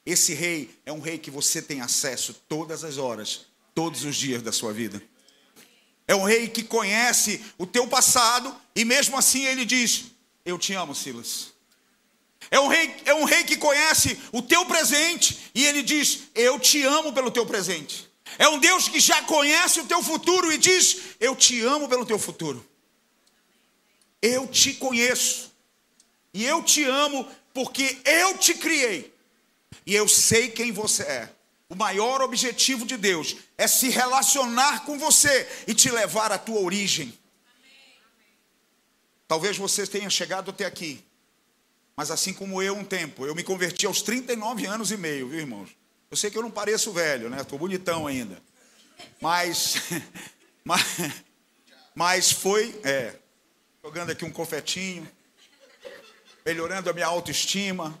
Esse 0.05 0.33
rei 0.33 0.73
é 0.85 0.91
um 0.91 1.01
rei 1.01 1.17
que 1.17 1.29
você 1.29 1.61
tem 1.61 1.81
acesso 1.81 2.33
todas 2.47 2.85
as 2.85 2.97
horas, 2.97 3.47
todos 3.73 4.05
os 4.05 4.15
dias 4.15 4.41
da 4.41 4.53
sua 4.53 4.71
vida. 4.71 5.03
É 6.07 6.15
um 6.15 6.23
rei 6.23 6.47
que 6.47 6.63
conhece 6.63 7.43
o 7.57 7.67
teu 7.67 7.85
passado 7.85 8.55
e 8.73 8.85
mesmo 8.85 9.17
assim 9.17 9.45
ele 9.45 9.65
diz: 9.65 10.05
Eu 10.45 10.57
te 10.57 10.73
amo, 10.73 10.95
Silas. 10.95 11.53
É 12.49 12.59
um, 12.61 12.67
rei, 12.67 12.95
é 13.03 13.13
um 13.13 13.25
rei 13.25 13.43
que 13.43 13.57
conhece 13.57 14.17
o 14.31 14.41
teu 14.41 14.65
presente 14.65 15.51
e 15.53 15.65
ele 15.65 15.83
diz: 15.83 16.29
Eu 16.33 16.57
te 16.57 16.81
amo 16.83 17.11
pelo 17.11 17.29
teu 17.29 17.45
presente. 17.45 18.09
É 18.39 18.47
um 18.47 18.57
Deus 18.57 18.87
que 18.87 19.01
já 19.01 19.21
conhece 19.23 19.81
o 19.81 19.85
teu 19.85 20.01
futuro 20.01 20.49
e 20.49 20.57
diz: 20.57 20.97
Eu 21.19 21.35
te 21.35 21.59
amo 21.59 21.89
pelo 21.89 22.05
teu 22.05 22.17
futuro. 22.17 22.65
Eu 24.21 24.47
te 24.47 24.75
conheço. 24.75 25.54
E 26.35 26.45
eu 26.45 26.61
te 26.61 26.83
amo 26.83 27.25
porque 27.53 27.97
eu 28.03 28.37
te 28.37 28.55
criei. 28.55 29.15
E 29.85 29.95
eu 29.95 30.05
sei 30.05 30.49
quem 30.49 30.69
você 30.69 31.03
é. 31.03 31.29
O 31.69 31.75
maior 31.75 32.21
objetivo 32.21 32.85
de 32.85 32.97
Deus 32.97 33.37
é 33.57 33.65
se 33.69 33.87
relacionar 33.87 34.83
com 34.83 34.99
você 34.99 35.47
e 35.65 35.73
te 35.73 35.89
levar 35.89 36.33
à 36.33 36.37
tua 36.37 36.59
origem. 36.59 37.17
Talvez 39.29 39.57
você 39.57 39.87
tenha 39.87 40.09
chegado 40.09 40.51
até 40.51 40.65
aqui, 40.65 41.01
mas 41.95 42.11
assim 42.11 42.33
como 42.33 42.61
eu 42.61 42.75
um 42.75 42.83
tempo, 42.83 43.25
eu 43.25 43.33
me 43.33 43.41
converti 43.41 43.85
aos 43.85 44.01
39 44.01 44.65
anos 44.65 44.91
e 44.91 44.97
meio, 44.97 45.29
viu, 45.29 45.39
irmãos? 45.39 45.69
Eu 46.11 46.17
sei 46.17 46.29
que 46.29 46.37
eu 46.37 46.43
não 46.43 46.51
pareço 46.51 46.91
velho, 46.91 47.29
né? 47.29 47.41
Estou 47.41 47.57
bonitão 47.57 48.05
ainda. 48.07 48.37
Mas, 49.21 49.77
mas, 50.65 50.83
mas 51.95 52.31
foi, 52.33 52.77
é, 52.83 53.15
jogando 53.81 54.11
aqui 54.11 54.25
um 54.25 54.31
confetinho, 54.31 55.09
melhorando 56.45 56.89
a 56.89 56.93
minha 56.93 57.07
autoestima. 57.07 57.99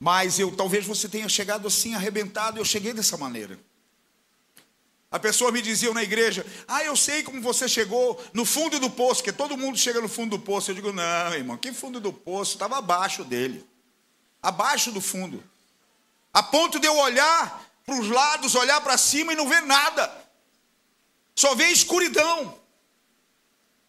Mas 0.00 0.38
eu 0.38 0.54
talvez 0.56 0.86
você 0.86 1.08
tenha 1.08 1.28
chegado 1.28 1.68
assim 1.68 1.94
arrebentado, 1.94 2.58
eu 2.58 2.64
cheguei 2.64 2.92
dessa 2.92 3.16
maneira. 3.16 3.58
A 5.10 5.18
pessoa 5.18 5.50
me 5.50 5.60
dizia 5.60 5.92
na 5.92 6.02
igreja: 6.02 6.46
Ah, 6.66 6.84
eu 6.84 6.96
sei 6.96 7.22
como 7.22 7.40
você 7.40 7.68
chegou 7.68 8.22
no 8.32 8.44
fundo 8.44 8.78
do 8.78 8.88
poço, 8.88 9.22
que 9.22 9.32
todo 9.32 9.56
mundo 9.56 9.76
chega 9.76 10.00
no 10.00 10.08
fundo 10.08 10.38
do 10.38 10.42
poço. 10.42 10.70
Eu 10.70 10.74
digo: 10.74 10.92
Não, 10.92 11.34
irmão, 11.34 11.56
que 11.56 11.72
fundo 11.72 12.00
do 12.00 12.12
poço? 12.12 12.54
Estava 12.54 12.78
abaixo 12.78 13.24
dele, 13.24 13.66
abaixo 14.42 14.92
do 14.92 15.00
fundo, 15.00 15.42
a 16.32 16.42
ponto 16.42 16.78
de 16.78 16.86
eu 16.86 16.96
olhar 16.96 17.66
para 17.84 17.98
os 17.98 18.08
lados, 18.08 18.54
olhar 18.54 18.80
para 18.82 18.98
cima 18.98 19.32
e 19.32 19.36
não 19.36 19.48
ver 19.48 19.62
nada, 19.62 20.14
só 21.34 21.54
ver 21.54 21.68
escuridão. 21.68 22.58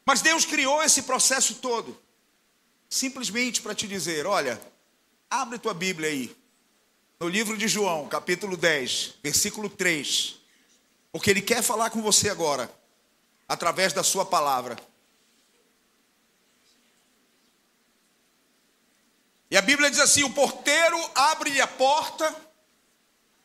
Mas 0.06 0.22
Deus 0.22 0.46
criou 0.46 0.82
esse 0.82 1.04
processo 1.04 1.56
todo, 1.56 2.02
simplesmente 2.90 3.62
para 3.62 3.76
te 3.76 3.88
dizer: 3.88 4.26
Olha, 4.26 4.60
Abre 5.30 5.60
tua 5.60 5.76
Bíblia 5.76 6.10
aí. 6.10 6.36
No 7.20 7.28
livro 7.28 7.56
de 7.56 7.68
João, 7.68 8.08
capítulo 8.08 8.58
10, 8.58 9.16
versículo 9.22 9.70
3. 9.70 10.38
Porque 11.12 11.30
ele 11.30 11.42
quer 11.42 11.62
falar 11.62 11.92
com 11.92 12.02
você 12.02 12.30
agora, 12.30 12.72
através 13.48 13.94
da 13.94 14.02
sua 14.02 14.26
palavra. 14.26 14.76
E 19.52 19.58
a 19.58 19.62
Bíblia 19.62 19.92
diz 19.92 20.00
assim: 20.00 20.24
o 20.24 20.34
porteiro 20.34 20.98
abre 21.14 21.62
a 21.62 21.68
porta 21.68 22.36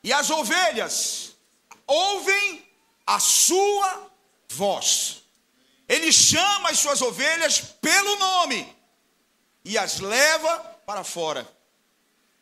e 0.03 0.11
as 0.11 0.31
ovelhas 0.31 1.37
ouvem 1.87 2.67
a 3.07 3.21
sua 3.21 4.11
voz. 4.49 5.23
Ele 5.87 6.11
chama 6.11 6.71
as 6.71 6.79
suas 6.79 7.03
ovelhas 7.03 7.61
pelo 7.61 8.17
nome 8.17 8.74
e 9.65 9.79
as 9.79 10.01
leva 10.01 10.59
para 10.87 11.03
fora. 11.03 11.49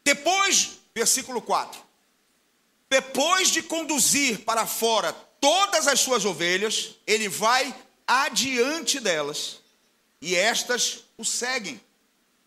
Depois, 0.04 0.78
versículo 0.94 1.40
4. 1.40 1.80
Depois 2.90 3.48
de 3.48 3.62
conduzir 3.62 4.44
para 4.44 4.66
fora 4.66 5.12
todas 5.40 5.88
as 5.88 6.00
suas 6.00 6.24
ovelhas, 6.24 6.96
ele 7.06 7.28
vai 7.28 7.74
adiante 8.06 9.00
delas, 9.00 9.60
e 10.20 10.36
estas 10.36 11.04
o 11.16 11.24
seguem, 11.24 11.80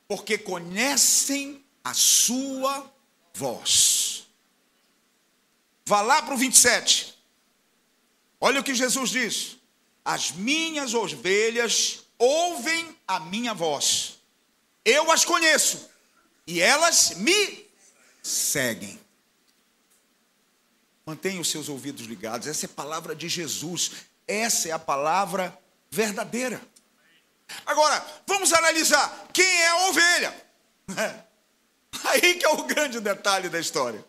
porque 0.07 0.37
conhecem 0.37 1.63
a 1.83 1.93
sua 1.93 2.91
voz. 3.33 4.27
Vá 5.85 6.01
lá 6.01 6.21
para 6.21 6.33
o 6.33 6.37
27. 6.37 7.15
Olha 8.39 8.59
o 8.59 8.63
que 8.63 8.73
Jesus 8.73 9.09
diz: 9.09 9.57
As 10.03 10.31
minhas 10.31 10.93
ovelhas 10.93 12.03
ouvem 12.17 12.95
a 13.07 13.19
minha 13.19 13.53
voz, 13.53 14.14
eu 14.85 15.11
as 15.11 15.25
conheço 15.25 15.89
e 16.47 16.61
elas 16.61 17.15
me 17.15 17.67
seguem. 18.21 18.99
Mantenha 21.05 21.41
os 21.41 21.49
seus 21.49 21.67
ouvidos 21.67 22.05
ligados. 22.05 22.47
Essa 22.47 22.65
é 22.65 22.67
a 22.67 22.73
palavra 22.73 23.15
de 23.15 23.27
Jesus. 23.27 23.91
Essa 24.27 24.69
é 24.69 24.71
a 24.71 24.79
palavra 24.79 25.57
verdadeira. 25.89 26.61
Agora, 27.65 28.05
vamos 28.25 28.53
analisar 28.53 29.27
quem 29.33 29.45
é 29.45 29.67
a 29.67 29.87
ovelha. 29.89 30.45
Aí 32.05 32.35
que 32.35 32.45
é 32.45 32.49
o 32.49 32.63
grande 32.63 32.99
detalhe 32.99 33.49
da 33.49 33.59
história. 33.59 34.03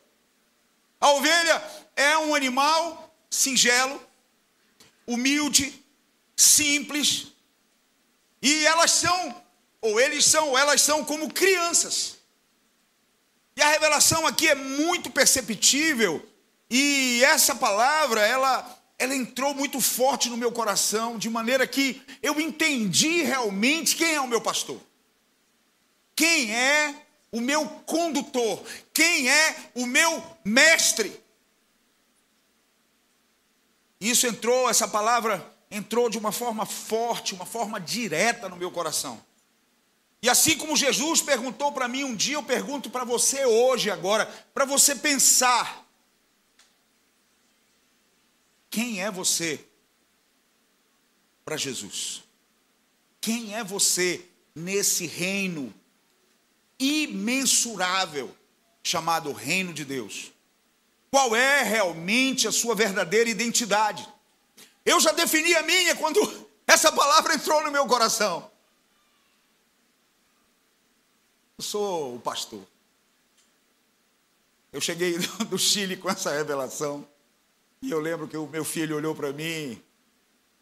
A 1.00 1.10
ovelha 1.12 1.62
é 1.94 2.16
um 2.18 2.34
animal 2.34 3.14
singelo, 3.30 4.00
humilde, 5.06 5.84
simples, 6.34 7.28
e 8.40 8.66
elas 8.66 8.90
são, 8.92 9.42
ou 9.86 10.00
eles 10.00 10.24
são, 10.24 10.50
ou 10.50 10.58
elas 10.58 10.80
são 10.80 11.04
como 11.04 11.32
crianças. 11.32 12.16
E 13.56 13.62
a 13.62 13.70
revelação 13.70 14.26
aqui 14.26 14.48
é 14.48 14.54
muito 14.54 15.10
perceptível, 15.10 16.24
e 16.68 17.22
essa 17.24 17.54
palavra, 17.54 18.26
ela, 18.26 18.78
ela 18.98 19.14
entrou 19.14 19.54
muito 19.54 19.80
forte 19.80 20.28
no 20.28 20.36
meu 20.36 20.50
coração, 20.50 21.16
de 21.16 21.30
maneira 21.30 21.66
que 21.66 22.02
eu 22.22 22.40
entendi 22.40 23.22
realmente 23.22 23.96
quem 23.96 24.14
é 24.14 24.20
o 24.20 24.28
meu 24.28 24.40
pastor. 24.40 24.80
Quem 26.14 26.54
é 26.54 26.94
o 27.30 27.40
meu 27.40 27.66
condutor? 27.86 28.62
Quem 28.92 29.30
é 29.30 29.56
o 29.74 29.86
meu 29.86 30.22
mestre? 30.44 31.20
Isso 34.00 34.26
entrou, 34.26 34.68
essa 34.68 34.88
palavra 34.88 35.54
entrou 35.70 36.08
de 36.08 36.18
uma 36.18 36.32
forma 36.32 36.66
forte, 36.66 37.34
uma 37.34 37.46
forma 37.46 37.80
direta 37.80 38.48
no 38.48 38.56
meu 38.56 38.70
coração. 38.70 39.22
E 40.26 40.28
assim 40.28 40.58
como 40.58 40.74
Jesus 40.74 41.22
perguntou 41.22 41.70
para 41.70 41.86
mim 41.86 42.02
um 42.02 42.12
dia, 42.12 42.34
eu 42.34 42.42
pergunto 42.42 42.90
para 42.90 43.04
você 43.04 43.46
hoje, 43.46 43.92
agora, 43.92 44.26
para 44.52 44.64
você 44.64 44.96
pensar: 44.96 45.86
quem 48.68 49.00
é 49.00 49.08
você 49.08 49.64
para 51.44 51.56
Jesus? 51.56 52.24
Quem 53.20 53.54
é 53.54 53.62
você 53.62 54.26
nesse 54.52 55.06
reino 55.06 55.72
imensurável 56.76 58.36
chamado 58.82 59.30
Reino 59.30 59.72
de 59.72 59.84
Deus? 59.84 60.32
Qual 61.08 61.36
é 61.36 61.62
realmente 61.62 62.48
a 62.48 62.52
sua 62.52 62.74
verdadeira 62.74 63.30
identidade? 63.30 64.04
Eu 64.84 64.98
já 64.98 65.12
defini 65.12 65.54
a 65.54 65.62
minha 65.62 65.94
quando 65.94 66.18
essa 66.66 66.90
palavra 66.90 67.36
entrou 67.36 67.62
no 67.62 67.70
meu 67.70 67.86
coração. 67.86 68.55
Eu 71.58 71.64
sou 71.64 72.16
o 72.16 72.20
pastor. 72.20 72.62
Eu 74.70 74.80
cheguei 74.80 75.16
do 75.48 75.58
Chile 75.58 75.96
com 75.96 76.10
essa 76.10 76.30
revelação. 76.30 77.06
E 77.80 77.90
eu 77.90 77.98
lembro 77.98 78.28
que 78.28 78.36
o 78.36 78.46
meu 78.46 78.64
filho 78.64 78.96
olhou 78.96 79.14
para 79.14 79.32
mim 79.32 79.42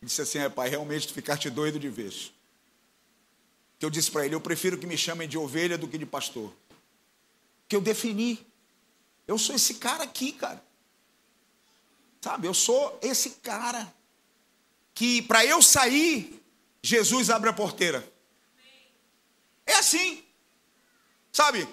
e 0.00 0.06
disse 0.06 0.22
assim: 0.22 0.38
é, 0.38 0.48
pai, 0.48 0.68
realmente 0.68 1.08
tu 1.08 1.12
ficaste 1.12 1.50
doido 1.50 1.80
de 1.80 1.88
vez. 1.88 2.32
Que 3.78 3.84
eu 3.84 3.90
disse 3.90 4.08
para 4.08 4.24
ele: 4.24 4.36
eu 4.36 4.40
prefiro 4.40 4.78
que 4.78 4.86
me 4.86 4.96
chamem 4.96 5.28
de 5.28 5.36
ovelha 5.36 5.76
do 5.76 5.88
que 5.88 5.98
de 5.98 6.06
pastor. 6.06 6.52
Que 7.68 7.74
eu 7.74 7.80
defini. 7.80 8.46
Eu 9.26 9.36
sou 9.36 9.54
esse 9.54 9.74
cara 9.74 10.04
aqui, 10.04 10.32
cara. 10.32 10.62
Sabe, 12.20 12.46
eu 12.46 12.54
sou 12.54 12.98
esse 13.02 13.30
cara 13.30 13.92
que 14.94 15.22
para 15.22 15.44
eu 15.44 15.60
sair, 15.60 16.40
Jesus 16.82 17.30
abre 17.30 17.50
a 17.50 17.52
porteira. 17.52 18.06
É 19.66 19.74
assim. 19.74 20.24
Sabe? 21.34 21.68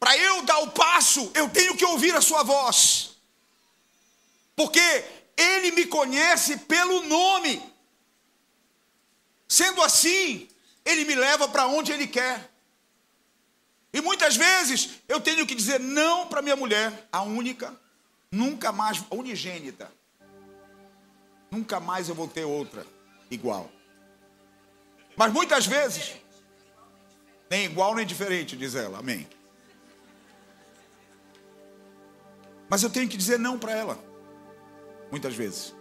Para 0.00 0.16
eu 0.16 0.42
dar 0.42 0.60
o 0.60 0.70
passo, 0.70 1.30
eu 1.34 1.48
tenho 1.50 1.76
que 1.76 1.84
ouvir 1.84 2.14
a 2.16 2.22
sua 2.22 2.42
voz. 2.42 3.18
Porque 4.56 4.80
ele 5.36 5.72
me 5.72 5.84
conhece 5.84 6.56
pelo 6.56 7.02
nome. 7.02 7.62
Sendo 9.46 9.82
assim, 9.82 10.48
ele 10.86 11.04
me 11.04 11.14
leva 11.14 11.46
para 11.48 11.66
onde 11.66 11.92
ele 11.92 12.06
quer. 12.06 12.50
E 13.92 14.00
muitas 14.00 14.36
vezes 14.36 15.02
eu 15.06 15.20
tenho 15.20 15.46
que 15.46 15.54
dizer 15.54 15.78
não 15.78 16.26
para 16.26 16.40
minha 16.40 16.56
mulher, 16.56 17.06
a 17.12 17.20
única, 17.20 17.78
nunca 18.30 18.72
mais, 18.72 19.04
unigênita. 19.10 19.92
Nunca 21.50 21.78
mais 21.78 22.08
eu 22.08 22.14
vou 22.14 22.26
ter 22.26 22.44
outra 22.44 22.86
igual. 23.30 23.70
Mas 25.14 25.30
muitas 25.30 25.66
vezes, 25.66 26.14
nem 27.52 27.66
igual 27.66 27.94
nem 27.94 28.06
diferente, 28.06 28.56
diz 28.56 28.74
ela. 28.74 29.00
Amém. 29.00 29.28
Mas 32.66 32.82
eu 32.82 32.88
tenho 32.88 33.06
que 33.06 33.16
dizer 33.18 33.38
não 33.38 33.58
para 33.58 33.72
ela. 33.72 33.98
Muitas 35.10 35.34
vezes. 35.34 35.74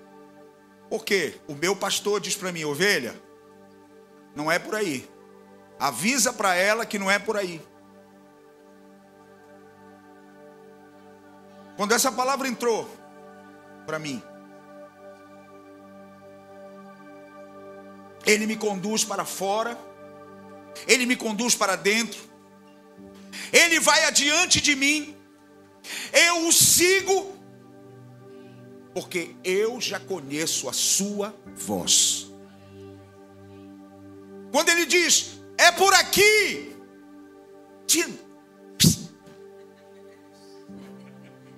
Porque 0.90 1.40
o 1.48 1.56
meu 1.56 1.74
pastor 1.74 2.20
diz 2.20 2.36
para 2.36 2.52
mim, 2.52 2.66
ovelha, 2.66 3.16
não 4.36 4.52
é 4.52 4.60
por 4.60 4.76
aí. 4.76 5.10
Avisa 5.80 6.34
para 6.34 6.54
ela 6.56 6.86
que 6.86 7.00
não 7.00 7.10
é 7.10 7.18
por 7.18 7.38
aí. 7.38 7.62
Quando 11.78 11.94
essa 11.94 12.12
palavra 12.12 12.50
entrou 12.50 12.86
para 13.86 13.98
mim, 13.98 14.22
ele 18.26 18.46
me 18.46 18.58
conduz 18.58 19.06
para 19.06 19.24
fora, 19.24 19.78
ele 20.88 21.06
me 21.06 21.16
conduz 21.16 21.56
para 21.56 21.76
dentro, 21.76 22.20
ele 23.52 23.80
vai 23.80 24.06
adiante 24.06 24.62
de 24.62 24.76
mim, 24.76 25.16
eu 26.14 26.48
o 26.48 26.52
sigo, 26.52 27.36
porque 28.94 29.36
eu 29.44 29.80
já 29.80 30.00
conheço 30.00 30.70
a 30.70 30.74
sua 30.74 31.36
voz. 31.56 32.28
Quando 34.52 34.70
ele 34.70 34.86
diz, 34.86 35.40
é 35.58 35.72
por 35.72 35.94
aqui, 35.94 36.72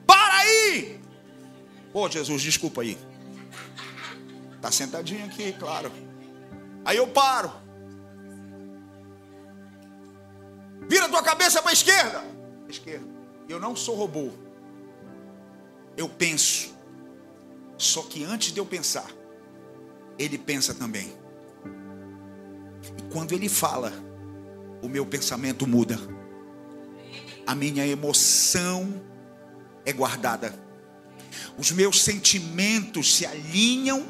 para 0.05 0.37
aí. 0.37 0.99
Ô 1.93 2.01
oh, 2.01 2.09
Jesus, 2.09 2.41
desculpa 2.41 2.81
aí. 2.81 2.97
Está 4.55 4.71
sentadinho 4.71 5.25
aqui, 5.25 5.53
claro. 5.53 5.91
Aí 6.85 6.97
eu 6.97 7.07
paro. 7.07 7.62
Tua 11.23 11.31
cabeça 11.31 11.61
para 11.61 11.71
a 11.71 11.73
esquerda. 11.73 12.21
Esquerda. 12.67 13.07
Eu 13.47 13.57
não 13.57 13.77
sou 13.77 13.95
robô. 13.95 14.29
Eu 15.95 16.09
penso. 16.09 16.73
Só 17.77 18.01
que 18.01 18.25
antes 18.25 18.51
de 18.51 18.59
eu 18.59 18.65
pensar, 18.65 19.09
ele 20.19 20.37
pensa 20.37 20.73
também. 20.73 21.13
E 22.97 23.01
quando 23.13 23.31
ele 23.31 23.47
fala, 23.47 23.93
o 24.81 24.89
meu 24.89 25.05
pensamento 25.05 25.65
muda. 25.65 25.97
A 27.47 27.55
minha 27.55 27.87
emoção 27.87 29.01
é 29.85 29.93
guardada. 29.93 30.53
Os 31.57 31.71
meus 31.71 32.03
sentimentos 32.03 33.15
se 33.15 33.25
alinham 33.25 34.05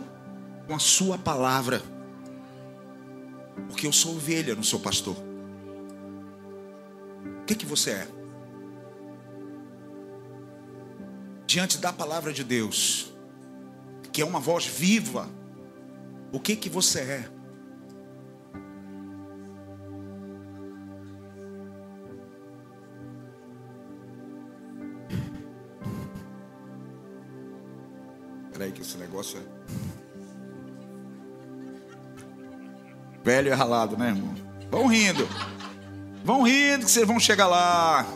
com 0.65 0.73
a 0.73 0.79
sua 0.79 1.15
palavra. 1.15 1.79
Porque 3.67 3.85
eu 3.85 3.93
sou 3.93 4.15
ovelha, 4.15 4.55
não 4.55 4.63
sou 4.63 4.79
pastor. 4.79 5.32
O 7.43 7.45
que, 7.45 7.55
que 7.55 7.65
você 7.65 7.91
é? 7.91 8.07
Diante 11.45 11.77
da 11.77 11.91
palavra 11.91 12.31
de 12.31 12.41
Deus, 12.41 13.13
que 14.13 14.21
é 14.21 14.25
uma 14.25 14.39
voz 14.39 14.65
viva, 14.65 15.27
o 16.31 16.39
que 16.39 16.55
que 16.55 16.69
você 16.69 16.99
é? 17.01 17.29
Espera 28.45 28.63
aí 28.63 28.71
que 28.71 28.81
esse 28.81 28.97
negócio 28.97 29.37
é 29.37 29.43
velho 33.21 33.49
e 33.49 33.53
ralado, 33.53 33.97
né, 33.97 34.07
irmão? 34.07 34.33
Vão 34.71 34.87
rindo. 34.87 35.27
Vão 36.23 36.41
rindo 36.43 36.85
que 36.85 36.91
vocês 36.91 37.05
vão 37.05 37.19
chegar 37.19 37.47
lá. 37.47 38.07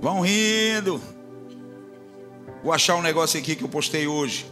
Vão 0.00 0.20
rindo. 0.20 1.00
Vou 2.64 2.72
achar 2.72 2.96
um 2.96 3.02
negócio 3.02 3.38
aqui 3.38 3.54
que 3.54 3.62
eu 3.62 3.68
postei 3.68 4.06
hoje. 4.06 4.50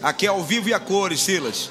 Aqui 0.00 0.24
é 0.24 0.30
ao 0.30 0.42
vivo 0.42 0.70
e 0.70 0.74
a 0.74 0.80
cores, 0.80 1.20
Silas. 1.20 1.70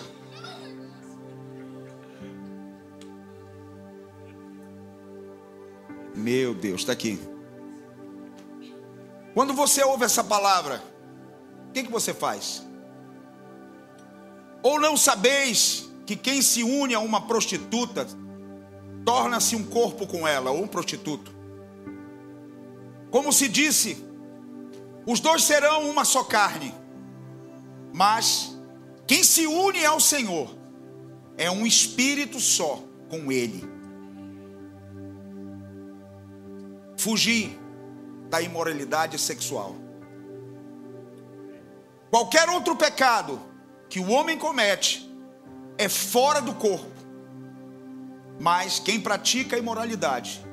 Meu 6.13 6.53
Deus, 6.53 6.81
está 6.81 6.93
aqui. 6.93 7.19
Quando 9.33 9.53
você 9.53 9.83
ouve 9.83 10.03
essa 10.05 10.23
palavra, 10.23 10.83
o 11.69 11.71
que, 11.71 11.83
que 11.83 11.91
você 11.91 12.13
faz? 12.13 12.63
Ou 14.61 14.79
não 14.79 14.95
sabeis 14.95 15.89
que 16.05 16.15
quem 16.15 16.43
se 16.43 16.61
une 16.63 16.93
a 16.93 16.99
uma 16.99 17.21
prostituta 17.21 18.07
torna-se 19.07 19.55
um 19.55 19.63
corpo 19.63 20.05
com 20.05 20.27
ela, 20.27 20.51
ou 20.51 20.61
um 20.61 20.67
prostituto? 20.67 21.33
Como 23.09 23.31
se 23.31 23.47
disse, 23.47 24.05
os 25.05 25.21
dois 25.21 25.45
serão 25.45 25.89
uma 25.89 26.03
só 26.03 26.25
carne. 26.25 26.75
Mas 27.93 28.53
quem 29.07 29.23
se 29.23 29.47
une 29.47 29.85
ao 29.85 30.01
Senhor 30.01 30.53
é 31.37 31.49
um 31.49 31.65
espírito 31.65 32.37
só 32.41 32.83
com 33.07 33.31
Ele. 33.31 33.63
Fugir 36.97 37.57
da 38.29 38.41
imoralidade 38.41 39.17
sexual. 39.17 39.73
Qualquer 42.09 42.49
outro 42.49 42.75
pecado 42.75 43.39
que 43.87 44.01
o 44.01 44.09
homem 44.09 44.37
comete 44.37 45.09
é 45.77 45.87
fora 45.87 46.41
do 46.41 46.53
corpo. 46.55 46.96
Mas 48.39 48.79
quem 48.79 48.99
pratica 48.99 49.55
a 49.55 49.59
imoralidade 49.59 50.45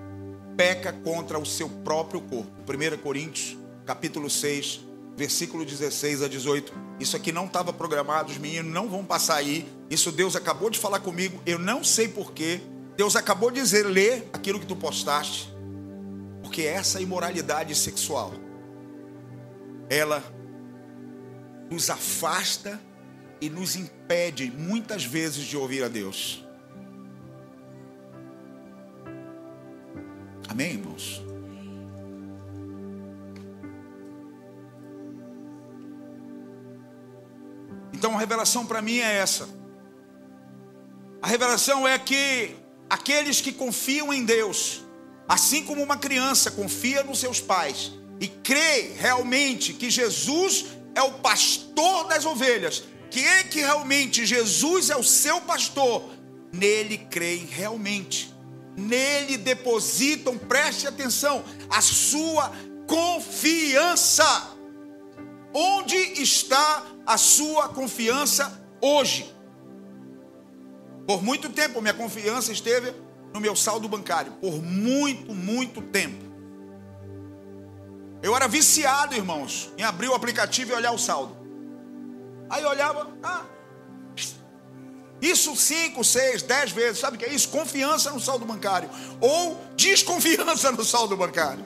peca 0.56 0.92
contra 0.92 1.38
o 1.38 1.44
seu 1.44 1.68
próprio 1.68 2.20
corpo. 2.20 2.52
1 2.62 2.98
Coríntios 2.98 3.56
capítulo 3.84 4.30
6, 4.30 4.80
versículo 5.16 5.64
16 5.64 6.22
a 6.22 6.28
18. 6.28 6.72
Isso 6.98 7.16
aqui 7.16 7.32
não 7.32 7.46
estava 7.46 7.72
programado, 7.72 8.30
os 8.30 8.38
meninos 8.38 8.72
não 8.72 8.88
vão 8.88 9.04
passar 9.04 9.36
aí. 9.36 9.68
Isso 9.90 10.10
Deus 10.10 10.34
acabou 10.34 10.70
de 10.70 10.78
falar 10.78 11.00
comigo, 11.00 11.40
eu 11.44 11.58
não 11.58 11.84
sei 11.84 12.08
porquê. 12.08 12.60
Deus 12.96 13.16
acabou 13.16 13.50
de 13.50 13.60
dizer, 13.60 13.84
lê 13.84 14.22
aquilo 14.32 14.60
que 14.60 14.66
tu 14.66 14.76
postaste. 14.76 15.52
Porque 16.42 16.62
essa 16.62 17.00
imoralidade 17.00 17.74
sexual, 17.74 18.32
ela 19.90 20.22
nos 21.70 21.90
afasta 21.90 22.80
e 23.40 23.50
nos 23.50 23.74
impede 23.74 24.52
muitas 24.56 25.04
vezes 25.04 25.44
de 25.44 25.56
ouvir 25.56 25.82
a 25.82 25.88
Deus. 25.88 26.43
Amém, 30.54 30.74
irmãos? 30.74 31.20
Então 37.92 38.14
a 38.14 38.20
revelação 38.20 38.64
para 38.64 38.80
mim 38.80 38.98
é 38.98 39.16
essa. 39.16 39.48
A 41.20 41.26
revelação 41.26 41.88
é 41.88 41.98
que 41.98 42.54
aqueles 42.88 43.40
que 43.40 43.52
confiam 43.52 44.12
em 44.12 44.24
Deus, 44.24 44.84
assim 45.28 45.64
como 45.64 45.82
uma 45.82 45.96
criança 45.96 46.52
confia 46.52 47.02
nos 47.02 47.18
seus 47.18 47.40
pais 47.40 47.90
e 48.20 48.28
crê 48.28 48.92
realmente 48.96 49.72
que 49.72 49.90
Jesus 49.90 50.66
é 50.94 51.02
o 51.02 51.14
pastor 51.14 52.06
das 52.06 52.24
ovelhas, 52.24 52.84
que 53.10 53.26
é 53.26 53.42
que 53.42 53.58
realmente 53.58 54.24
Jesus 54.24 54.88
é 54.88 54.96
o 54.96 55.02
seu 55.02 55.40
pastor, 55.40 56.10
nele 56.52 56.96
creem 56.96 57.44
realmente. 57.46 58.33
Nele 58.76 59.36
depositam, 59.36 60.36
preste 60.36 60.86
atenção, 60.86 61.44
a 61.70 61.80
sua 61.80 62.52
confiança. 62.86 64.24
Onde 65.52 65.96
está 65.96 66.84
a 67.06 67.16
sua 67.16 67.68
confiança 67.68 68.60
hoje? 68.80 69.32
Por 71.06 71.22
muito 71.22 71.48
tempo, 71.50 71.80
minha 71.80 71.94
confiança 71.94 72.50
esteve 72.50 72.92
no 73.32 73.40
meu 73.40 73.54
saldo 73.54 73.88
bancário. 73.88 74.32
Por 74.40 74.62
muito, 74.62 75.34
muito 75.34 75.80
tempo. 75.82 76.24
Eu 78.22 78.34
era 78.34 78.48
viciado, 78.48 79.14
irmãos, 79.14 79.70
em 79.76 79.82
abrir 79.82 80.08
o 80.08 80.14
aplicativo 80.14 80.72
e 80.72 80.74
olhar 80.74 80.92
o 80.92 80.98
saldo. 80.98 81.36
Aí 82.48 82.64
olhava, 82.64 83.12
ah, 83.22 83.44
isso 85.24 85.54
cinco, 85.56 86.04
seis, 86.04 86.42
dez 86.42 86.72
vezes, 86.72 86.98
sabe 86.98 87.16
o 87.16 87.18
que 87.18 87.24
é 87.24 87.32
isso? 87.32 87.48
Confiança 87.48 88.10
no 88.10 88.20
saldo 88.20 88.44
bancário. 88.44 88.90
Ou 89.20 89.60
desconfiança 89.76 90.72
no 90.72 90.84
saldo 90.84 91.16
bancário. 91.16 91.64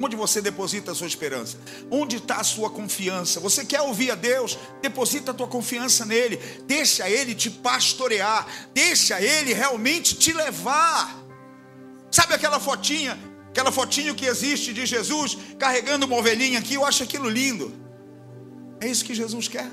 Onde 0.00 0.16
você 0.16 0.40
deposita 0.40 0.92
a 0.92 0.94
sua 0.94 1.06
esperança? 1.06 1.56
Onde 1.90 2.16
está 2.16 2.36
a 2.36 2.44
sua 2.44 2.68
confiança? 2.68 3.38
Você 3.40 3.64
quer 3.64 3.82
ouvir 3.82 4.10
a 4.10 4.14
Deus? 4.14 4.58
Deposita 4.80 5.30
a 5.30 5.34
tua 5.34 5.46
confiança 5.46 6.04
nele. 6.04 6.38
Deixa 6.66 7.08
ele 7.08 7.34
te 7.34 7.48
pastorear. 7.50 8.46
Deixa 8.74 9.20
ele 9.20 9.52
realmente 9.52 10.16
te 10.16 10.32
levar. 10.32 11.16
Sabe 12.10 12.34
aquela 12.34 12.58
fotinha 12.58 13.16
Aquela 13.52 13.70
fotinho 13.70 14.14
que 14.14 14.24
existe 14.24 14.72
de 14.72 14.86
Jesus 14.86 15.36
carregando 15.58 16.06
uma 16.06 16.16
ovelhinha 16.16 16.58
aqui, 16.58 16.72
eu 16.72 16.86
acho 16.86 17.02
aquilo 17.02 17.28
lindo. 17.28 17.70
É 18.80 18.88
isso 18.88 19.04
que 19.04 19.14
Jesus 19.14 19.46
quer. 19.46 19.70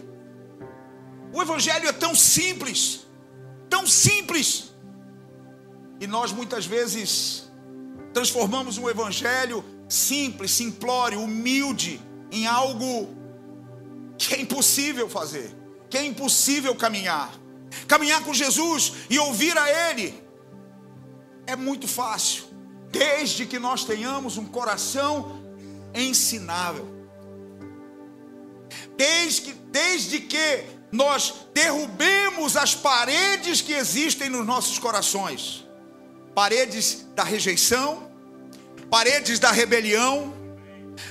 O 1.31 1.41
Evangelho 1.41 1.87
é 1.87 1.91
tão 1.91 2.15
simples, 2.15 3.01
tão 3.69 3.85
simples. 3.85 4.71
E 5.99 6.07
nós 6.07 6.31
muitas 6.31 6.65
vezes 6.65 7.49
transformamos 8.13 8.77
um 8.77 8.89
Evangelho 8.89 9.63
simples, 9.87 10.51
simplório, 10.51 11.21
humilde, 11.21 12.01
em 12.31 12.47
algo 12.47 13.09
que 14.17 14.35
é 14.35 14.41
impossível 14.41 15.09
fazer, 15.09 15.55
que 15.89 15.97
é 15.97 16.05
impossível 16.05 16.75
caminhar. 16.75 17.31
Caminhar 17.87 18.23
com 18.23 18.33
Jesus 18.33 18.93
e 19.09 19.19
ouvir 19.19 19.57
a 19.57 19.91
Ele 19.91 20.13
é 21.45 21.55
muito 21.55 21.87
fácil, 21.87 22.43
desde 22.91 23.45
que 23.45 23.59
nós 23.59 23.83
tenhamos 23.83 24.37
um 24.37 24.45
coração 24.45 25.39
ensinável. 25.93 26.87
Desde 28.95 29.53
desde 29.71 30.19
que 30.19 30.78
nós 30.91 31.33
derrubemos 31.53 32.57
as 32.57 32.73
paredes 32.73 33.61
que 33.61 33.73
existem 33.73 34.29
nos 34.29 34.45
nossos 34.45 34.79
corações 34.79 35.67
paredes 36.39 37.05
da 37.15 37.23
rejeição, 37.23 38.09
paredes 38.89 39.39
da 39.39 39.51
rebelião, 39.51 40.33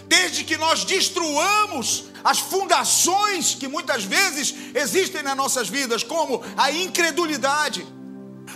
desde 0.06 0.42
que 0.42 0.56
nós 0.56 0.84
destruamos 0.84 2.04
as 2.24 2.38
fundações 2.38 3.54
que 3.54 3.68
muitas 3.68 4.04
vezes 4.04 4.54
existem 4.74 5.22
nas 5.22 5.36
nossas 5.36 5.68
vidas, 5.68 6.02
como 6.02 6.42
a 6.56 6.70
incredulidade. 6.70 7.86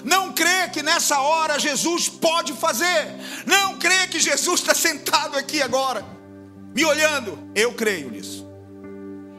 Não 0.02 0.32
crê 0.32 0.68
que 0.72 0.82
nessa 0.82 1.20
hora 1.20 1.58
Jesus 1.58 2.08
pode 2.08 2.54
fazer, 2.54 3.18
não 3.44 3.78
crê 3.78 4.06
que 4.08 4.18
Jesus 4.18 4.60
está 4.60 4.74
sentado 4.74 5.36
aqui 5.36 5.60
agora, 5.60 6.02
me 6.74 6.86
olhando. 6.86 7.50
Eu 7.54 7.74
creio 7.74 8.10
nisso, 8.10 8.41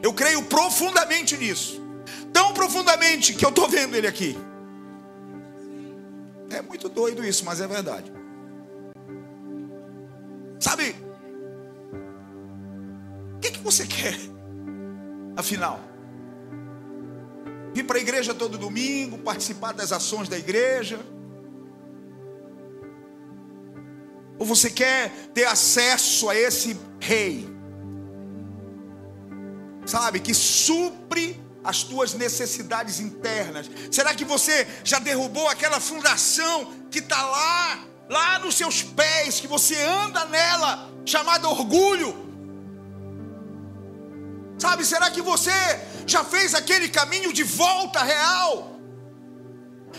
eu 0.04 0.14
creio 0.14 0.44
profundamente 0.44 1.36
nisso, 1.36 1.82
tão 2.32 2.54
profundamente 2.54 3.34
que 3.34 3.44
eu 3.44 3.50
estou 3.50 3.68
vendo 3.68 3.96
Ele 3.96 4.06
aqui. 4.06 4.38
É 6.52 6.62
muito 6.62 6.88
doido 6.88 7.26
isso, 7.26 7.44
mas 7.44 7.60
é 7.60 7.66
verdade. 7.68 8.14
Sabe, 10.60 10.96
que, 13.44 13.52
que 13.52 13.60
você 13.60 13.86
quer? 13.86 14.18
Afinal, 15.36 15.80
vir 17.74 17.84
para 17.84 17.98
a 17.98 18.02
igreja 18.02 18.34
todo 18.34 18.58
domingo, 18.58 19.18
participar 19.18 19.74
das 19.74 19.92
ações 19.92 20.30
da 20.30 20.38
igreja? 20.38 21.00
Ou 24.40 24.46
você 24.46 24.70
quer 24.70 25.12
ter 25.34 25.44
acesso 25.44 26.30
a 26.30 26.36
esse 26.36 26.78
rei? 27.00 27.53
Sabe, 29.86 30.20
que 30.20 30.34
supre 30.34 31.42
as 31.64 31.84
tuas 31.84 32.14
necessidades 32.14 33.00
internas. 33.00 33.70
Será 33.92 34.14
que 34.14 34.26
você 34.26 34.68
já 34.84 35.00
derrubou 35.00 35.48
aquela 35.48 35.80
fundação 35.80 36.74
que 36.92 37.00
está 37.00 37.22
lá, 37.22 37.80
lá 38.10 38.40
nos 38.40 38.56
seus 38.56 38.84
pés, 38.84 39.40
que 39.40 39.48
você 39.48 39.82
anda 39.82 40.26
nela, 40.26 40.90
chamada 41.06 41.48
orgulho? 41.48 42.24
Sabe, 44.58 44.86
será 44.86 45.10
que 45.10 45.22
você 45.22 45.52
já 46.06 46.24
fez 46.24 46.54
aquele 46.54 46.90
caminho 46.90 47.34
de 47.34 47.44
volta 47.44 48.04
real? 48.04 48.80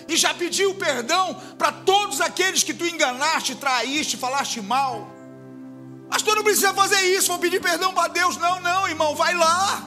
E 0.09 0.17
já 0.17 0.35
pediu 0.35 0.75
perdão 0.75 1.35
para 1.57 1.73
todos 1.73 2.21
aqueles 2.21 2.63
que 2.63 2.75
tu 2.75 2.87
enganaste, 2.87 3.55
traíste, 3.55 4.17
falaste 4.17 4.61
mal? 4.61 5.14
Mas 6.15 6.23
tu 6.23 6.33
não 6.33 6.45
precisa 6.45 6.73
fazer 6.73 7.01
isso, 7.17 7.27
vou 7.27 7.41
pedir 7.41 7.61
perdão 7.61 7.93
para 7.93 8.07
Deus. 8.07 8.37
Não, 8.37 8.61
não, 8.61 8.89
irmão, 8.89 9.17
vai 9.17 9.35
lá. 9.35 9.83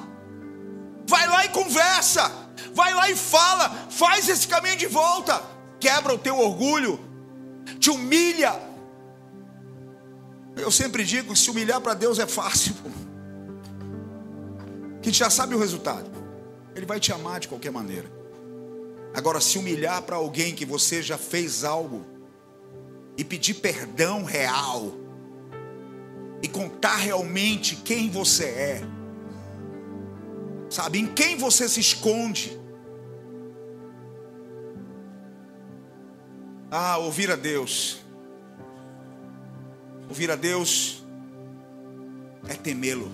Vai 1.08 1.26
lá 1.26 1.46
e 1.46 1.50
conversa. 1.50 2.30
Vai 2.74 2.94
lá 2.94 3.10
e 3.10 3.16
fala. 3.16 3.70
Faz 3.90 4.28
esse 4.28 4.46
caminho 4.46 4.76
de 4.76 4.88
volta. 4.88 5.42
Quebra 5.80 6.14
o 6.14 6.18
teu 6.18 6.38
orgulho. 6.38 7.00
Te 7.80 7.90
humilha. 7.90 8.54
Eu 10.58 10.70
sempre 10.70 11.06
digo 11.06 11.32
que 11.32 11.40
se 11.40 11.50
humilhar 11.50 11.80
para 11.80 11.94
Deus 11.94 12.20
é 12.20 12.28
fácil 12.28 12.76
que 15.02 15.14
já 15.14 15.30
sabe 15.30 15.56
o 15.56 15.60
resultado. 15.60 16.12
Ele 16.76 16.86
vai 16.86 17.00
te 17.00 17.14
amar 17.14 17.40
de 17.40 17.48
qualquer 17.48 17.72
maneira. 17.72 18.12
Agora, 19.14 19.40
se 19.40 19.58
humilhar 19.58 20.02
para 20.02 20.18
alguém 20.18 20.54
que 20.54 20.66
você 20.66 21.02
já 21.02 21.18
fez 21.18 21.64
algo 21.64 22.06
e 23.18 23.24
pedir 23.24 23.54
perdão 23.54 24.26
real 24.26 24.94
e 26.42 26.48
contar 26.48 26.98
realmente 26.98 27.76
quem 27.78 28.10
você 28.10 28.46
é, 28.46 28.82
sabe, 30.70 31.00
em 31.00 31.08
quem 31.08 31.38
você 31.38 31.68
se 31.68 31.80
esconde. 31.80 32.60
Ah, 36.70 36.98
ouvir 36.98 37.32
a 37.32 37.36
Deus. 37.36 38.02
Ouvir 40.10 40.30
a 40.30 40.36
Deus 40.36 41.04
é 42.48 42.54
temê-lo. 42.54 43.10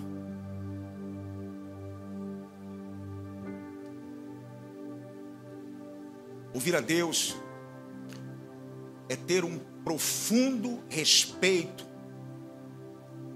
Ouvir 6.54 6.76
a 6.76 6.82
Deus 6.82 7.36
é 9.10 9.16
ter 9.16 9.44
um 9.44 9.60
profundo 9.84 10.84
respeito 10.88 11.93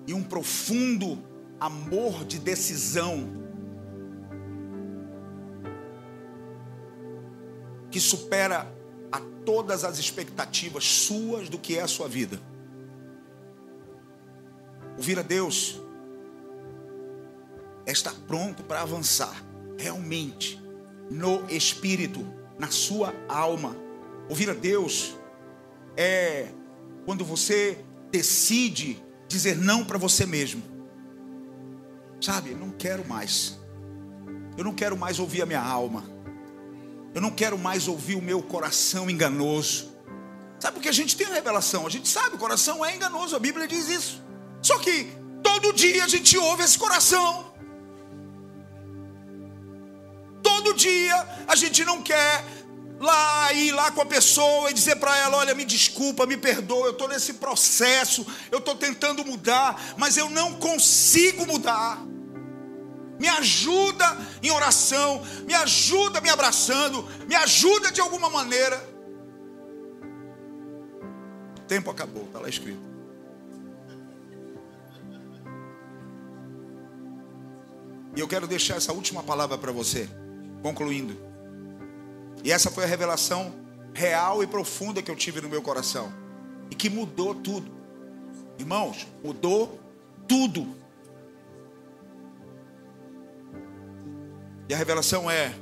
e 0.07 0.13
um 0.13 0.23
profundo 0.23 1.21
amor 1.59 2.23
de 2.23 2.39
decisão 2.39 3.29
que 7.91 7.99
supera 7.99 8.71
a 9.11 9.19
todas 9.45 9.83
as 9.83 9.99
expectativas 9.99 10.85
suas 10.85 11.49
do 11.49 11.59
que 11.59 11.77
é 11.77 11.81
a 11.81 11.87
sua 11.87 12.07
vida. 12.07 12.39
Ouvir 14.95 15.19
a 15.19 15.21
Deus 15.21 15.81
é 17.85 17.91
estar 17.91 18.13
pronto 18.27 18.63
para 18.63 18.81
avançar, 18.81 19.43
realmente, 19.77 20.61
no 21.09 21.45
espírito 21.49 22.25
na 22.57 22.69
sua 22.69 23.13
alma. 23.27 23.75
Ouvir 24.29 24.49
a 24.49 24.53
Deus 24.53 25.15
é 25.95 26.49
quando 27.05 27.23
você 27.23 27.83
decide 28.11 29.01
dizer 29.27 29.55
não 29.55 29.83
para 29.83 29.97
você 29.97 30.25
mesmo. 30.25 30.63
Sabe, 32.21 32.51
não 32.51 32.71
quero 32.71 33.07
mais. 33.07 33.57
Eu 34.57 34.63
não 34.63 34.73
quero 34.73 34.97
mais 34.97 35.19
ouvir 35.19 35.41
a 35.41 35.45
minha 35.45 35.61
alma. 35.61 36.03
Eu 37.13 37.21
não 37.21 37.31
quero 37.31 37.57
mais 37.57 37.87
ouvir 37.87 38.15
o 38.15 38.21
meu 38.21 38.41
coração 38.41 39.09
enganoso. 39.09 39.91
Sabe 40.59 40.75
porque 40.75 40.89
a 40.89 40.93
gente 40.93 41.15
tem 41.15 41.27
a 41.27 41.33
revelação, 41.33 41.85
a 41.85 41.89
gente 41.89 42.07
sabe, 42.07 42.35
o 42.35 42.39
coração 42.39 42.83
é 42.83 42.95
enganoso, 42.95 43.35
a 43.35 43.39
Bíblia 43.39 43.67
diz 43.67 43.87
isso. 43.89 44.23
Só 44.61 44.79
que 44.79 45.11
todo 45.43 45.71
dia 45.73 46.03
a 46.03 46.07
gente 46.07 46.37
ouve 46.37 46.63
esse 46.63 46.77
coração. 46.77 47.53
Todo 50.41 50.73
dia 50.73 51.15
a 51.47 51.55
gente 51.55 51.85
não 51.85 52.01
quer 52.01 52.43
lá 52.99 53.53
ir 53.53 53.71
lá 53.71 53.91
com 53.91 54.01
a 54.01 54.05
pessoa 54.05 54.69
e 54.69 54.73
dizer 54.73 54.97
para 54.97 55.15
ela: 55.17 55.37
olha, 55.37 55.53
me 55.53 55.65
desculpa, 55.65 56.25
me 56.25 56.37
perdoa, 56.37 56.87
eu 56.87 56.91
estou 56.91 57.07
nesse 57.07 57.33
processo, 57.33 58.25
eu 58.51 58.59
estou 58.59 58.75
tentando 58.75 59.23
mudar, 59.25 59.95
mas 59.97 60.17
eu 60.17 60.29
não 60.29 60.53
consigo 60.53 61.45
mudar. 61.45 61.99
Me 63.19 63.27
ajuda 63.27 64.05
em 64.43 64.51
oração, 64.51 65.23
me 65.45 65.53
ajuda 65.53 66.21
me 66.21 66.29
abraçando, 66.29 67.07
me 67.27 67.35
ajuda 67.35 67.91
de 67.91 67.99
alguma 67.99 68.29
maneira. 68.29 68.77
O 71.57 71.61
tempo 71.67 71.89
acabou, 71.89 72.25
está 72.25 72.39
lá 72.39 72.47
escrito. 72.47 72.87
E 78.15 78.19
eu 78.19 78.27
quero 78.27 78.47
deixar 78.47 78.77
essa 78.77 78.93
última 78.93 79.21
palavra 79.21 79.57
para 79.57 79.71
você, 79.71 80.09
concluindo. 80.63 81.26
E 82.43 82.51
essa 82.51 82.69
foi 82.69 82.83
a 82.83 82.87
revelação 82.87 83.53
real 83.93 84.43
e 84.43 84.47
profunda 84.47 85.01
que 85.01 85.09
eu 85.09 85.15
tive 85.15 85.41
no 85.41 85.49
meu 85.49 85.61
coração. 85.61 86.11
E 86.69 86.75
que 86.75 86.89
mudou 86.89 87.33
tudo. 87.33 87.71
Irmãos, 88.59 89.07
mudou 89.23 89.79
tudo. 90.27 90.75
E 94.69 94.73
a 94.73 94.77
revelação 94.77 95.29
é: 95.29 95.53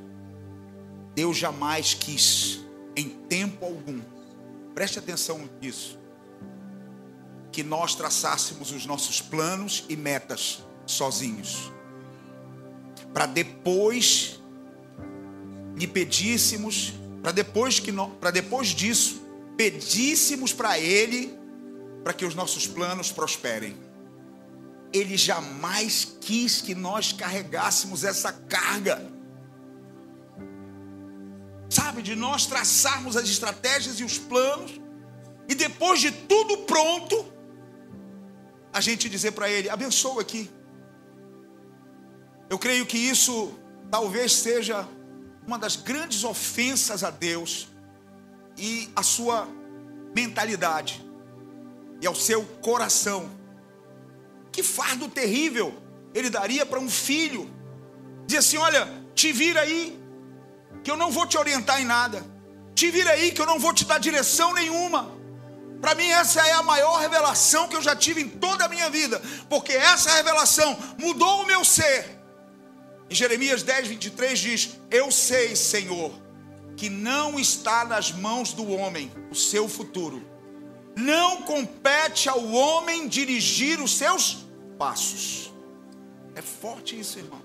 Deus 1.14 1.38
jamais 1.38 1.94
quis, 1.94 2.60
em 2.96 3.10
tempo 3.10 3.66
algum, 3.66 4.02
preste 4.74 5.00
atenção 5.00 5.50
nisso, 5.62 6.00
que 7.52 7.64
nós 7.64 7.96
traçássemos 7.96 8.72
os 8.72 8.86
nossos 8.86 9.22
planos 9.22 9.86
e 9.88 9.96
metas 9.96 10.64
sozinhos, 10.86 11.72
para 13.14 13.26
depois 13.26 14.42
lhe 15.76 15.88
pedíssemos, 15.88 16.94
para 17.22 17.32
depois 17.32 17.80
que 17.80 17.92
depois 18.32 18.70
disso, 18.70 19.22
pedíssemos 19.58 20.54
para 20.54 20.80
ele 20.80 21.38
para 22.04 22.14
que 22.14 22.26
os 22.26 22.36
nossos 22.36 22.68
planos 22.68 23.12
prosperem. 23.12 23.76
Ele 24.94 25.18
jamais 25.18 26.16
quis 26.22 26.62
que 26.62 26.76
nós 26.76 27.12
carregássemos 27.12 28.04
essa 28.04 28.32
carga. 28.32 29.12
Sabe, 31.70 32.02
de 32.02 32.16
nós 32.16 32.46
traçarmos 32.46 33.18
as 33.18 33.26
estratégias 33.26 34.00
e 34.00 34.04
os 34.04 34.18
planos, 34.18 34.80
e 35.50 35.56
depois 35.56 36.00
de 36.00 36.12
tudo 36.12 36.60
pronto, 36.60 37.26
a 38.72 38.80
gente 38.80 39.10
dizer 39.10 39.32
para 39.32 39.50
ele: 39.50 39.70
abençoa 39.70 40.22
aqui. 40.22 40.50
Eu 42.50 42.60
creio 42.60 42.86
que 42.86 42.98
isso 42.98 43.52
talvez 43.90 44.32
seja 44.32 44.88
uma 45.46 45.58
das 45.58 45.76
grandes 45.76 46.24
ofensas 46.24 47.04
a 47.04 47.10
Deus 47.10 47.68
e 48.58 48.90
a 48.96 49.04
sua 49.04 49.48
mentalidade 50.16 51.06
e 52.02 52.08
ao 52.08 52.16
seu 52.16 52.44
coração. 52.62 53.30
Que 54.52 54.64
fardo 54.64 55.08
terrível 55.08 55.74
ele 56.14 56.30
daria 56.30 56.66
para 56.66 56.80
um 56.80 56.90
filho. 56.90 57.50
Dizer 58.26 58.40
assim: 58.40 58.58
olha, 58.58 58.88
te 59.14 59.32
vira 59.32 59.62
aí, 59.62 60.00
que 60.84 60.90
eu 60.90 60.98
não 60.98 61.12
vou 61.12 61.28
te 61.28 61.38
orientar 61.38 61.82
em 61.82 61.86
nada. 61.86 62.26
Te 62.74 62.90
vira 62.92 63.12
aí, 63.12 63.32
que 63.32 63.42
eu 63.42 63.46
não 63.46 63.60
vou 63.60 63.74
te 63.74 63.86
dar 63.86 64.00
direção 64.00 64.54
nenhuma. 64.54 65.14
Para 65.82 65.94
mim, 65.94 66.08
essa 66.08 66.42
é 66.46 66.54
a 66.54 66.64
maior 66.64 67.00
revelação 67.00 67.68
que 67.68 67.76
eu 67.76 67.82
já 67.82 67.96
tive 67.96 68.22
em 68.22 68.30
toda 68.30 68.66
a 68.66 68.68
minha 68.68 68.90
vida, 68.90 69.22
porque 69.50 69.74
essa 69.74 70.12
revelação 70.14 70.78
mudou 70.98 71.42
o 71.42 71.46
meu 71.46 71.64
ser. 71.64 72.15
Em 73.10 73.16
Jeremias 73.16 73.64
10, 73.64 73.88
23 73.88 74.40
diz: 74.40 74.70
Eu 74.90 75.12
sei, 75.12 75.56
Senhor, 75.56 76.12
que 76.76 76.90
não 76.90 77.40
está 77.40 77.86
nas 77.86 78.12
mãos 78.12 78.54
do 78.54 78.70
homem 78.70 79.12
o 79.32 79.36
seu 79.36 79.68
futuro. 79.68 80.22
Não 80.96 81.42
compete 81.42 82.30
ao 82.30 82.52
homem 82.52 83.08
dirigir 83.08 83.82
os 83.82 83.96
seus 83.98 84.46
passos. 84.78 85.54
É 86.36 86.42
forte 86.42 87.00
isso, 87.00 87.20
irmão. 87.20 87.42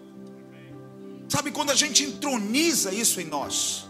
Sabe 1.29 1.51
quando 1.53 1.71
a 1.71 1.75
gente 1.75 2.03
entroniza 2.03 2.93
isso 2.93 3.21
em 3.21 3.25
nós? 3.25 3.89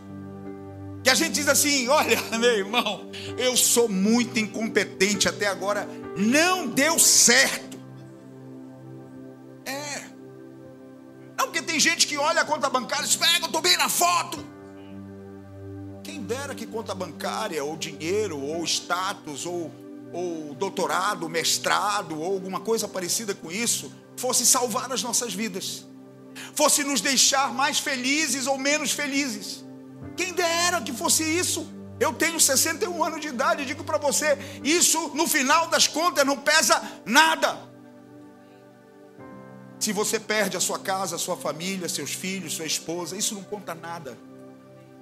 Que 1.02 1.10
a 1.10 1.14
gente 1.14 1.32
diz 1.32 1.48
assim: 1.48 1.88
olha, 1.88 2.20
meu 2.38 2.52
irmão, 2.56 3.10
eu 3.38 3.56
sou 3.56 3.88
muito 3.88 4.38
incompetente 4.38 5.28
até 5.28 5.46
agora, 5.46 5.88
não 6.16 6.66
deu 6.66 6.98
certo. 6.98 7.69
Não, 11.40 11.46
porque 11.46 11.62
tem 11.62 11.80
gente 11.80 12.06
que 12.06 12.18
olha 12.18 12.42
a 12.42 12.44
conta 12.44 12.68
bancária 12.68 13.04
e 13.04 13.08
diz: 13.08 13.16
pega, 13.16 13.38
eu 13.38 13.46
estou 13.46 13.62
bem 13.62 13.74
na 13.78 13.88
foto. 13.88 14.44
Quem 16.04 16.22
dera 16.22 16.54
que 16.54 16.66
conta 16.66 16.94
bancária, 16.94 17.64
ou 17.64 17.78
dinheiro, 17.78 18.38
ou 18.38 18.62
status, 18.64 19.46
ou, 19.46 19.72
ou 20.12 20.54
doutorado, 20.54 21.26
mestrado, 21.30 22.20
ou 22.20 22.34
alguma 22.34 22.60
coisa 22.60 22.86
parecida 22.86 23.34
com 23.34 23.50
isso, 23.50 23.90
fosse 24.18 24.44
salvar 24.44 24.92
as 24.92 25.02
nossas 25.02 25.32
vidas, 25.32 25.86
fosse 26.54 26.84
nos 26.84 27.00
deixar 27.00 27.54
mais 27.54 27.78
felizes 27.78 28.46
ou 28.46 28.58
menos 28.58 28.92
felizes. 28.92 29.64
Quem 30.18 30.34
dera 30.34 30.82
que 30.82 30.92
fosse 30.92 31.22
isso. 31.22 31.66
Eu 31.98 32.14
tenho 32.14 32.40
61 32.40 33.02
anos 33.04 33.20
de 33.20 33.28
idade, 33.28 33.66
digo 33.66 33.84
para 33.84 33.98
você, 33.98 34.38
isso 34.64 35.10
no 35.14 35.26
final 35.26 35.66
das 35.68 35.86
contas 35.86 36.24
não 36.24 36.36
pesa 36.36 36.82
nada. 37.04 37.69
Se 39.80 39.92
você 39.92 40.20
perde 40.20 40.56
a 40.56 40.60
sua 40.60 40.78
casa, 40.78 41.16
a 41.16 41.18
sua 41.18 41.36
família, 41.36 41.88
seus 41.88 42.12
filhos, 42.12 42.52
sua 42.52 42.66
esposa, 42.66 43.16
isso 43.16 43.34
não 43.34 43.42
conta 43.42 43.74
nada. 43.74 44.16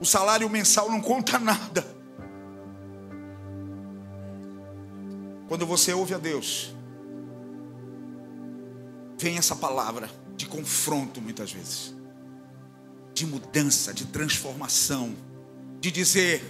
O 0.00 0.06
salário 0.06 0.48
mensal 0.48 0.90
não 0.90 1.00
conta 1.00 1.36
nada. 1.40 1.84
Quando 5.48 5.66
você 5.66 5.92
ouve 5.92 6.14
a 6.14 6.18
Deus, 6.18 6.74
vem 9.18 9.36
essa 9.36 9.56
palavra 9.56 10.08
de 10.36 10.46
confronto 10.46 11.20
muitas 11.20 11.50
vezes 11.52 11.98
de 13.18 13.26
mudança, 13.26 13.92
de 13.92 14.04
transformação, 14.06 15.12
de 15.80 15.90
dizer, 15.90 16.40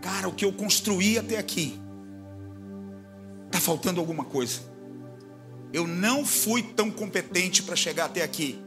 cara, 0.00 0.28
o 0.28 0.32
que 0.32 0.44
eu 0.44 0.52
construí 0.52 1.18
até 1.18 1.36
aqui, 1.36 1.76
está 3.46 3.58
faltando 3.58 3.98
alguma 3.98 4.24
coisa. 4.24 4.60
Eu 5.72 5.86
não 5.86 6.24
fui 6.24 6.62
tão 6.62 6.90
competente 6.90 7.62
para 7.62 7.74
chegar 7.74 8.06
até 8.06 8.22
aqui, 8.22 8.62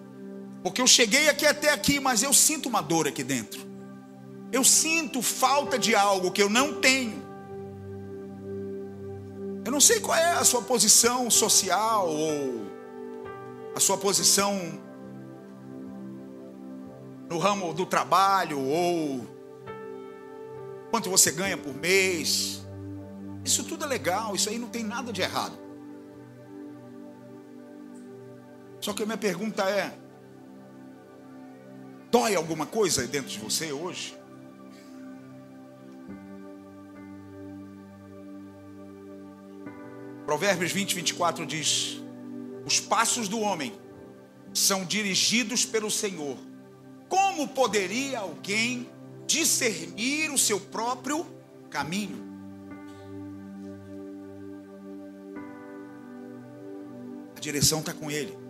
porque 0.64 0.82
eu 0.82 0.88
cheguei 0.88 1.30
aqui 1.30 1.46
até 1.46 1.72
aqui, 1.72 2.00
mas 2.00 2.24
eu 2.24 2.34
sinto 2.34 2.68
uma 2.68 2.82
dor 2.82 3.08
aqui 3.08 3.24
dentro. 3.24 3.62
Eu 4.52 4.64
sinto 4.64 5.22
falta 5.22 5.78
de 5.78 5.96
algo 5.96 6.32
que 6.32 6.42
eu 6.42 6.50
não 6.50 6.80
tenho. 6.82 7.24
Eu 9.64 9.72
não 9.72 9.82
sei 9.82 10.00
qual 10.00 10.18
é 10.18 10.34
a 10.34 10.44
sua 10.44 10.62
posição 10.62 11.30
social 11.30 12.08
ou 12.08 12.66
a 13.76 13.80
sua 13.80 13.98
posição 13.98 14.80
no 17.28 17.38
ramo 17.38 17.74
do 17.74 17.86
trabalho 17.86 18.60
ou 18.60 19.28
quanto 20.92 21.10
você 21.10 21.32
ganha 21.32 21.58
por 21.58 21.74
mês. 21.74 22.62
Isso 23.44 23.64
tudo 23.64 23.84
é 23.84 23.88
legal, 23.88 24.36
isso 24.36 24.50
aí 24.50 24.58
não 24.58 24.70
tem 24.70 24.84
nada 24.84 25.12
de 25.12 25.22
errado. 25.22 25.65
Só 28.86 28.94
que 28.94 29.02
a 29.02 29.06
minha 29.08 29.18
pergunta 29.18 29.68
é: 29.68 29.98
dói 32.12 32.36
alguma 32.36 32.68
coisa 32.68 33.08
dentro 33.08 33.32
de 33.32 33.40
você 33.40 33.72
hoje? 33.72 34.16
Provérbios 40.24 40.72
20, 40.72 40.94
24 40.94 41.48
diz: 41.48 42.00
Os 42.64 42.80
passos 42.80 43.28
do 43.28 43.40
homem 43.40 43.74
são 44.54 44.86
dirigidos 44.86 45.66
pelo 45.66 45.90
Senhor 45.90 46.38
como 47.10 47.48
poderia 47.48 48.20
alguém 48.20 48.88
discernir 49.26 50.30
o 50.30 50.38
seu 50.38 50.60
próprio 50.60 51.26
caminho? 51.72 52.24
A 57.36 57.40
direção 57.40 57.80
está 57.80 57.92
com 57.92 58.12
ele. 58.12 58.45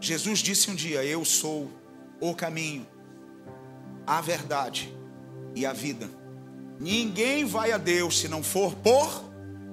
Jesus 0.00 0.40
disse 0.40 0.70
um 0.70 0.74
dia: 0.74 1.04
Eu 1.04 1.24
sou 1.24 1.70
o 2.20 2.34
caminho, 2.34 2.86
a 4.06 4.20
verdade 4.20 4.94
e 5.54 5.66
a 5.66 5.72
vida. 5.72 6.08
Ninguém 6.78 7.44
vai 7.44 7.72
a 7.72 7.78
Deus 7.78 8.18
se 8.18 8.28
não 8.28 8.42
for 8.42 8.74
por 8.76 9.24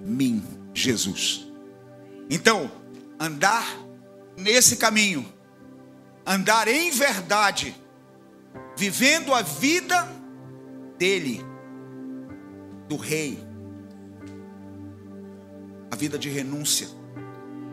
mim, 0.04 0.44
Jesus. 0.74 1.48
Então, 2.30 2.70
andar 3.20 3.66
nesse 4.36 4.76
caminho 4.76 5.38
andar 6.28 6.68
em 6.68 6.92
verdade, 6.92 7.74
vivendo 8.76 9.34
a 9.34 9.42
vida 9.42 10.06
dele, 10.98 11.42
do 12.90 12.98
rei, 12.98 13.40
a 15.90 15.96
vida 15.96 16.20
de 16.20 16.30
renúncia, 16.30 16.90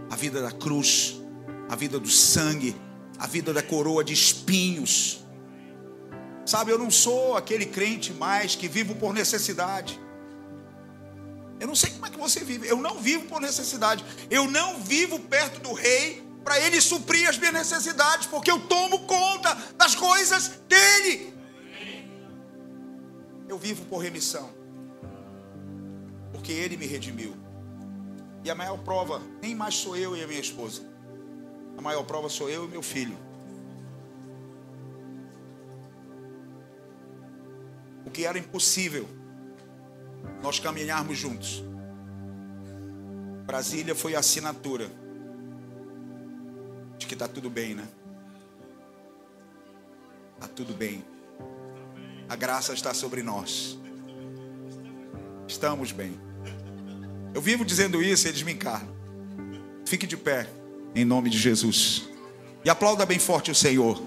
a 0.09 0.15
vida 0.15 0.41
da 0.41 0.53
cruz, 0.53 1.21
a 1.69 1.77
vida 1.77 1.99
do 1.99 2.09
sangue, 2.09 2.77
a 3.19 3.27
vida 3.27 3.53
da 3.53 3.62
coroa 3.62 4.05
de 4.05 4.12
espinhos. 4.12 5.25
Sabe, 6.45 6.71
eu 6.71 6.79
não 6.79 6.91
sou 6.91 7.37
aquele 7.37 7.67
crente 7.67 8.12
mais 8.12 8.55
que 8.55 8.69
vivo 8.69 8.95
por 8.97 9.15
necessidade. 9.15 9.99
Eu 11.59 11.67
não 11.67 11.75
sei 11.75 11.91
como 11.91 12.07
é 12.07 12.11
que 12.11 12.19
você 12.19 12.45
vive. 12.45 12.69
Eu 12.69 12.77
não 12.77 12.99
vivo 12.99 13.25
por 13.27 13.41
necessidade. 13.41 14.05
Eu 14.31 14.51
não 14.51 14.81
vivo 14.81 15.19
perto 15.21 15.61
do 15.61 15.73
rei 15.73 16.23
para 16.45 16.61
Ele 16.61 16.81
suprir 16.81 17.29
as 17.29 17.39
minhas 17.39 17.55
necessidades, 17.55 18.27
porque 18.27 18.51
eu 18.51 18.61
tomo 18.61 19.01
conta 19.07 19.55
das 19.79 19.95
coisas 19.95 20.61
dEle. 20.69 21.33
Eu 23.49 23.59
vivo 23.59 23.85
por 23.87 23.99
remissão, 23.99 24.51
porque 26.33 26.53
Ele 26.53 26.77
me 26.77 26.87
redimiu. 26.87 27.35
E 28.45 28.51
a 28.51 28.55
maior 28.55 28.77
prova, 28.79 29.23
nem 29.41 29.55
mais 29.55 29.75
sou 29.75 29.97
eu 29.97 30.15
e 30.15 30.23
a 30.23 30.27
minha 30.27 30.41
esposa, 30.41 30.83
a 31.77 31.81
maior 31.81 32.05
prova 32.05 32.29
sou 32.29 32.49
eu 32.49 32.64
e 32.64 32.68
meu 32.68 32.83
filho. 32.83 33.16
O 38.07 38.11
que 38.11 38.25
era 38.25 38.39
impossível 38.39 39.09
nós 40.43 40.59
caminharmos 40.59 41.18
juntos. 41.18 41.64
Brasília 43.47 43.95
foi 43.95 44.14
a 44.14 44.20
assinatura 44.20 44.91
de 46.99 47.07
que 47.07 47.14
está 47.14 47.29
tudo 47.29 47.51
bem, 47.51 47.75
né? 47.75 47.87
Está 50.35 50.49
tudo 50.49 50.75
bem. 50.75 51.05
A 52.29 52.37
graça 52.37 52.72
está 52.72 52.95
sobre 52.95 53.22
nós. 53.22 53.79
Estamos 55.47 55.93
bem. 55.93 56.18
Eu 57.35 57.41
vivo 57.41 57.64
dizendo 57.64 58.03
isso 58.03 58.27
e 58.27 58.31
eles 58.31 58.43
me 58.43 58.53
encarnam. 58.53 58.95
Fique 59.85 60.07
de 60.07 60.16
pé, 60.16 60.49
em 60.95 61.05
nome 61.05 61.30
de 61.30 61.38
Jesus. 61.38 62.05
E 62.64 62.70
aplauda 62.70 63.05
bem 63.05 63.18
forte 63.18 63.51
o 63.51 63.55
Senhor. 63.55 64.01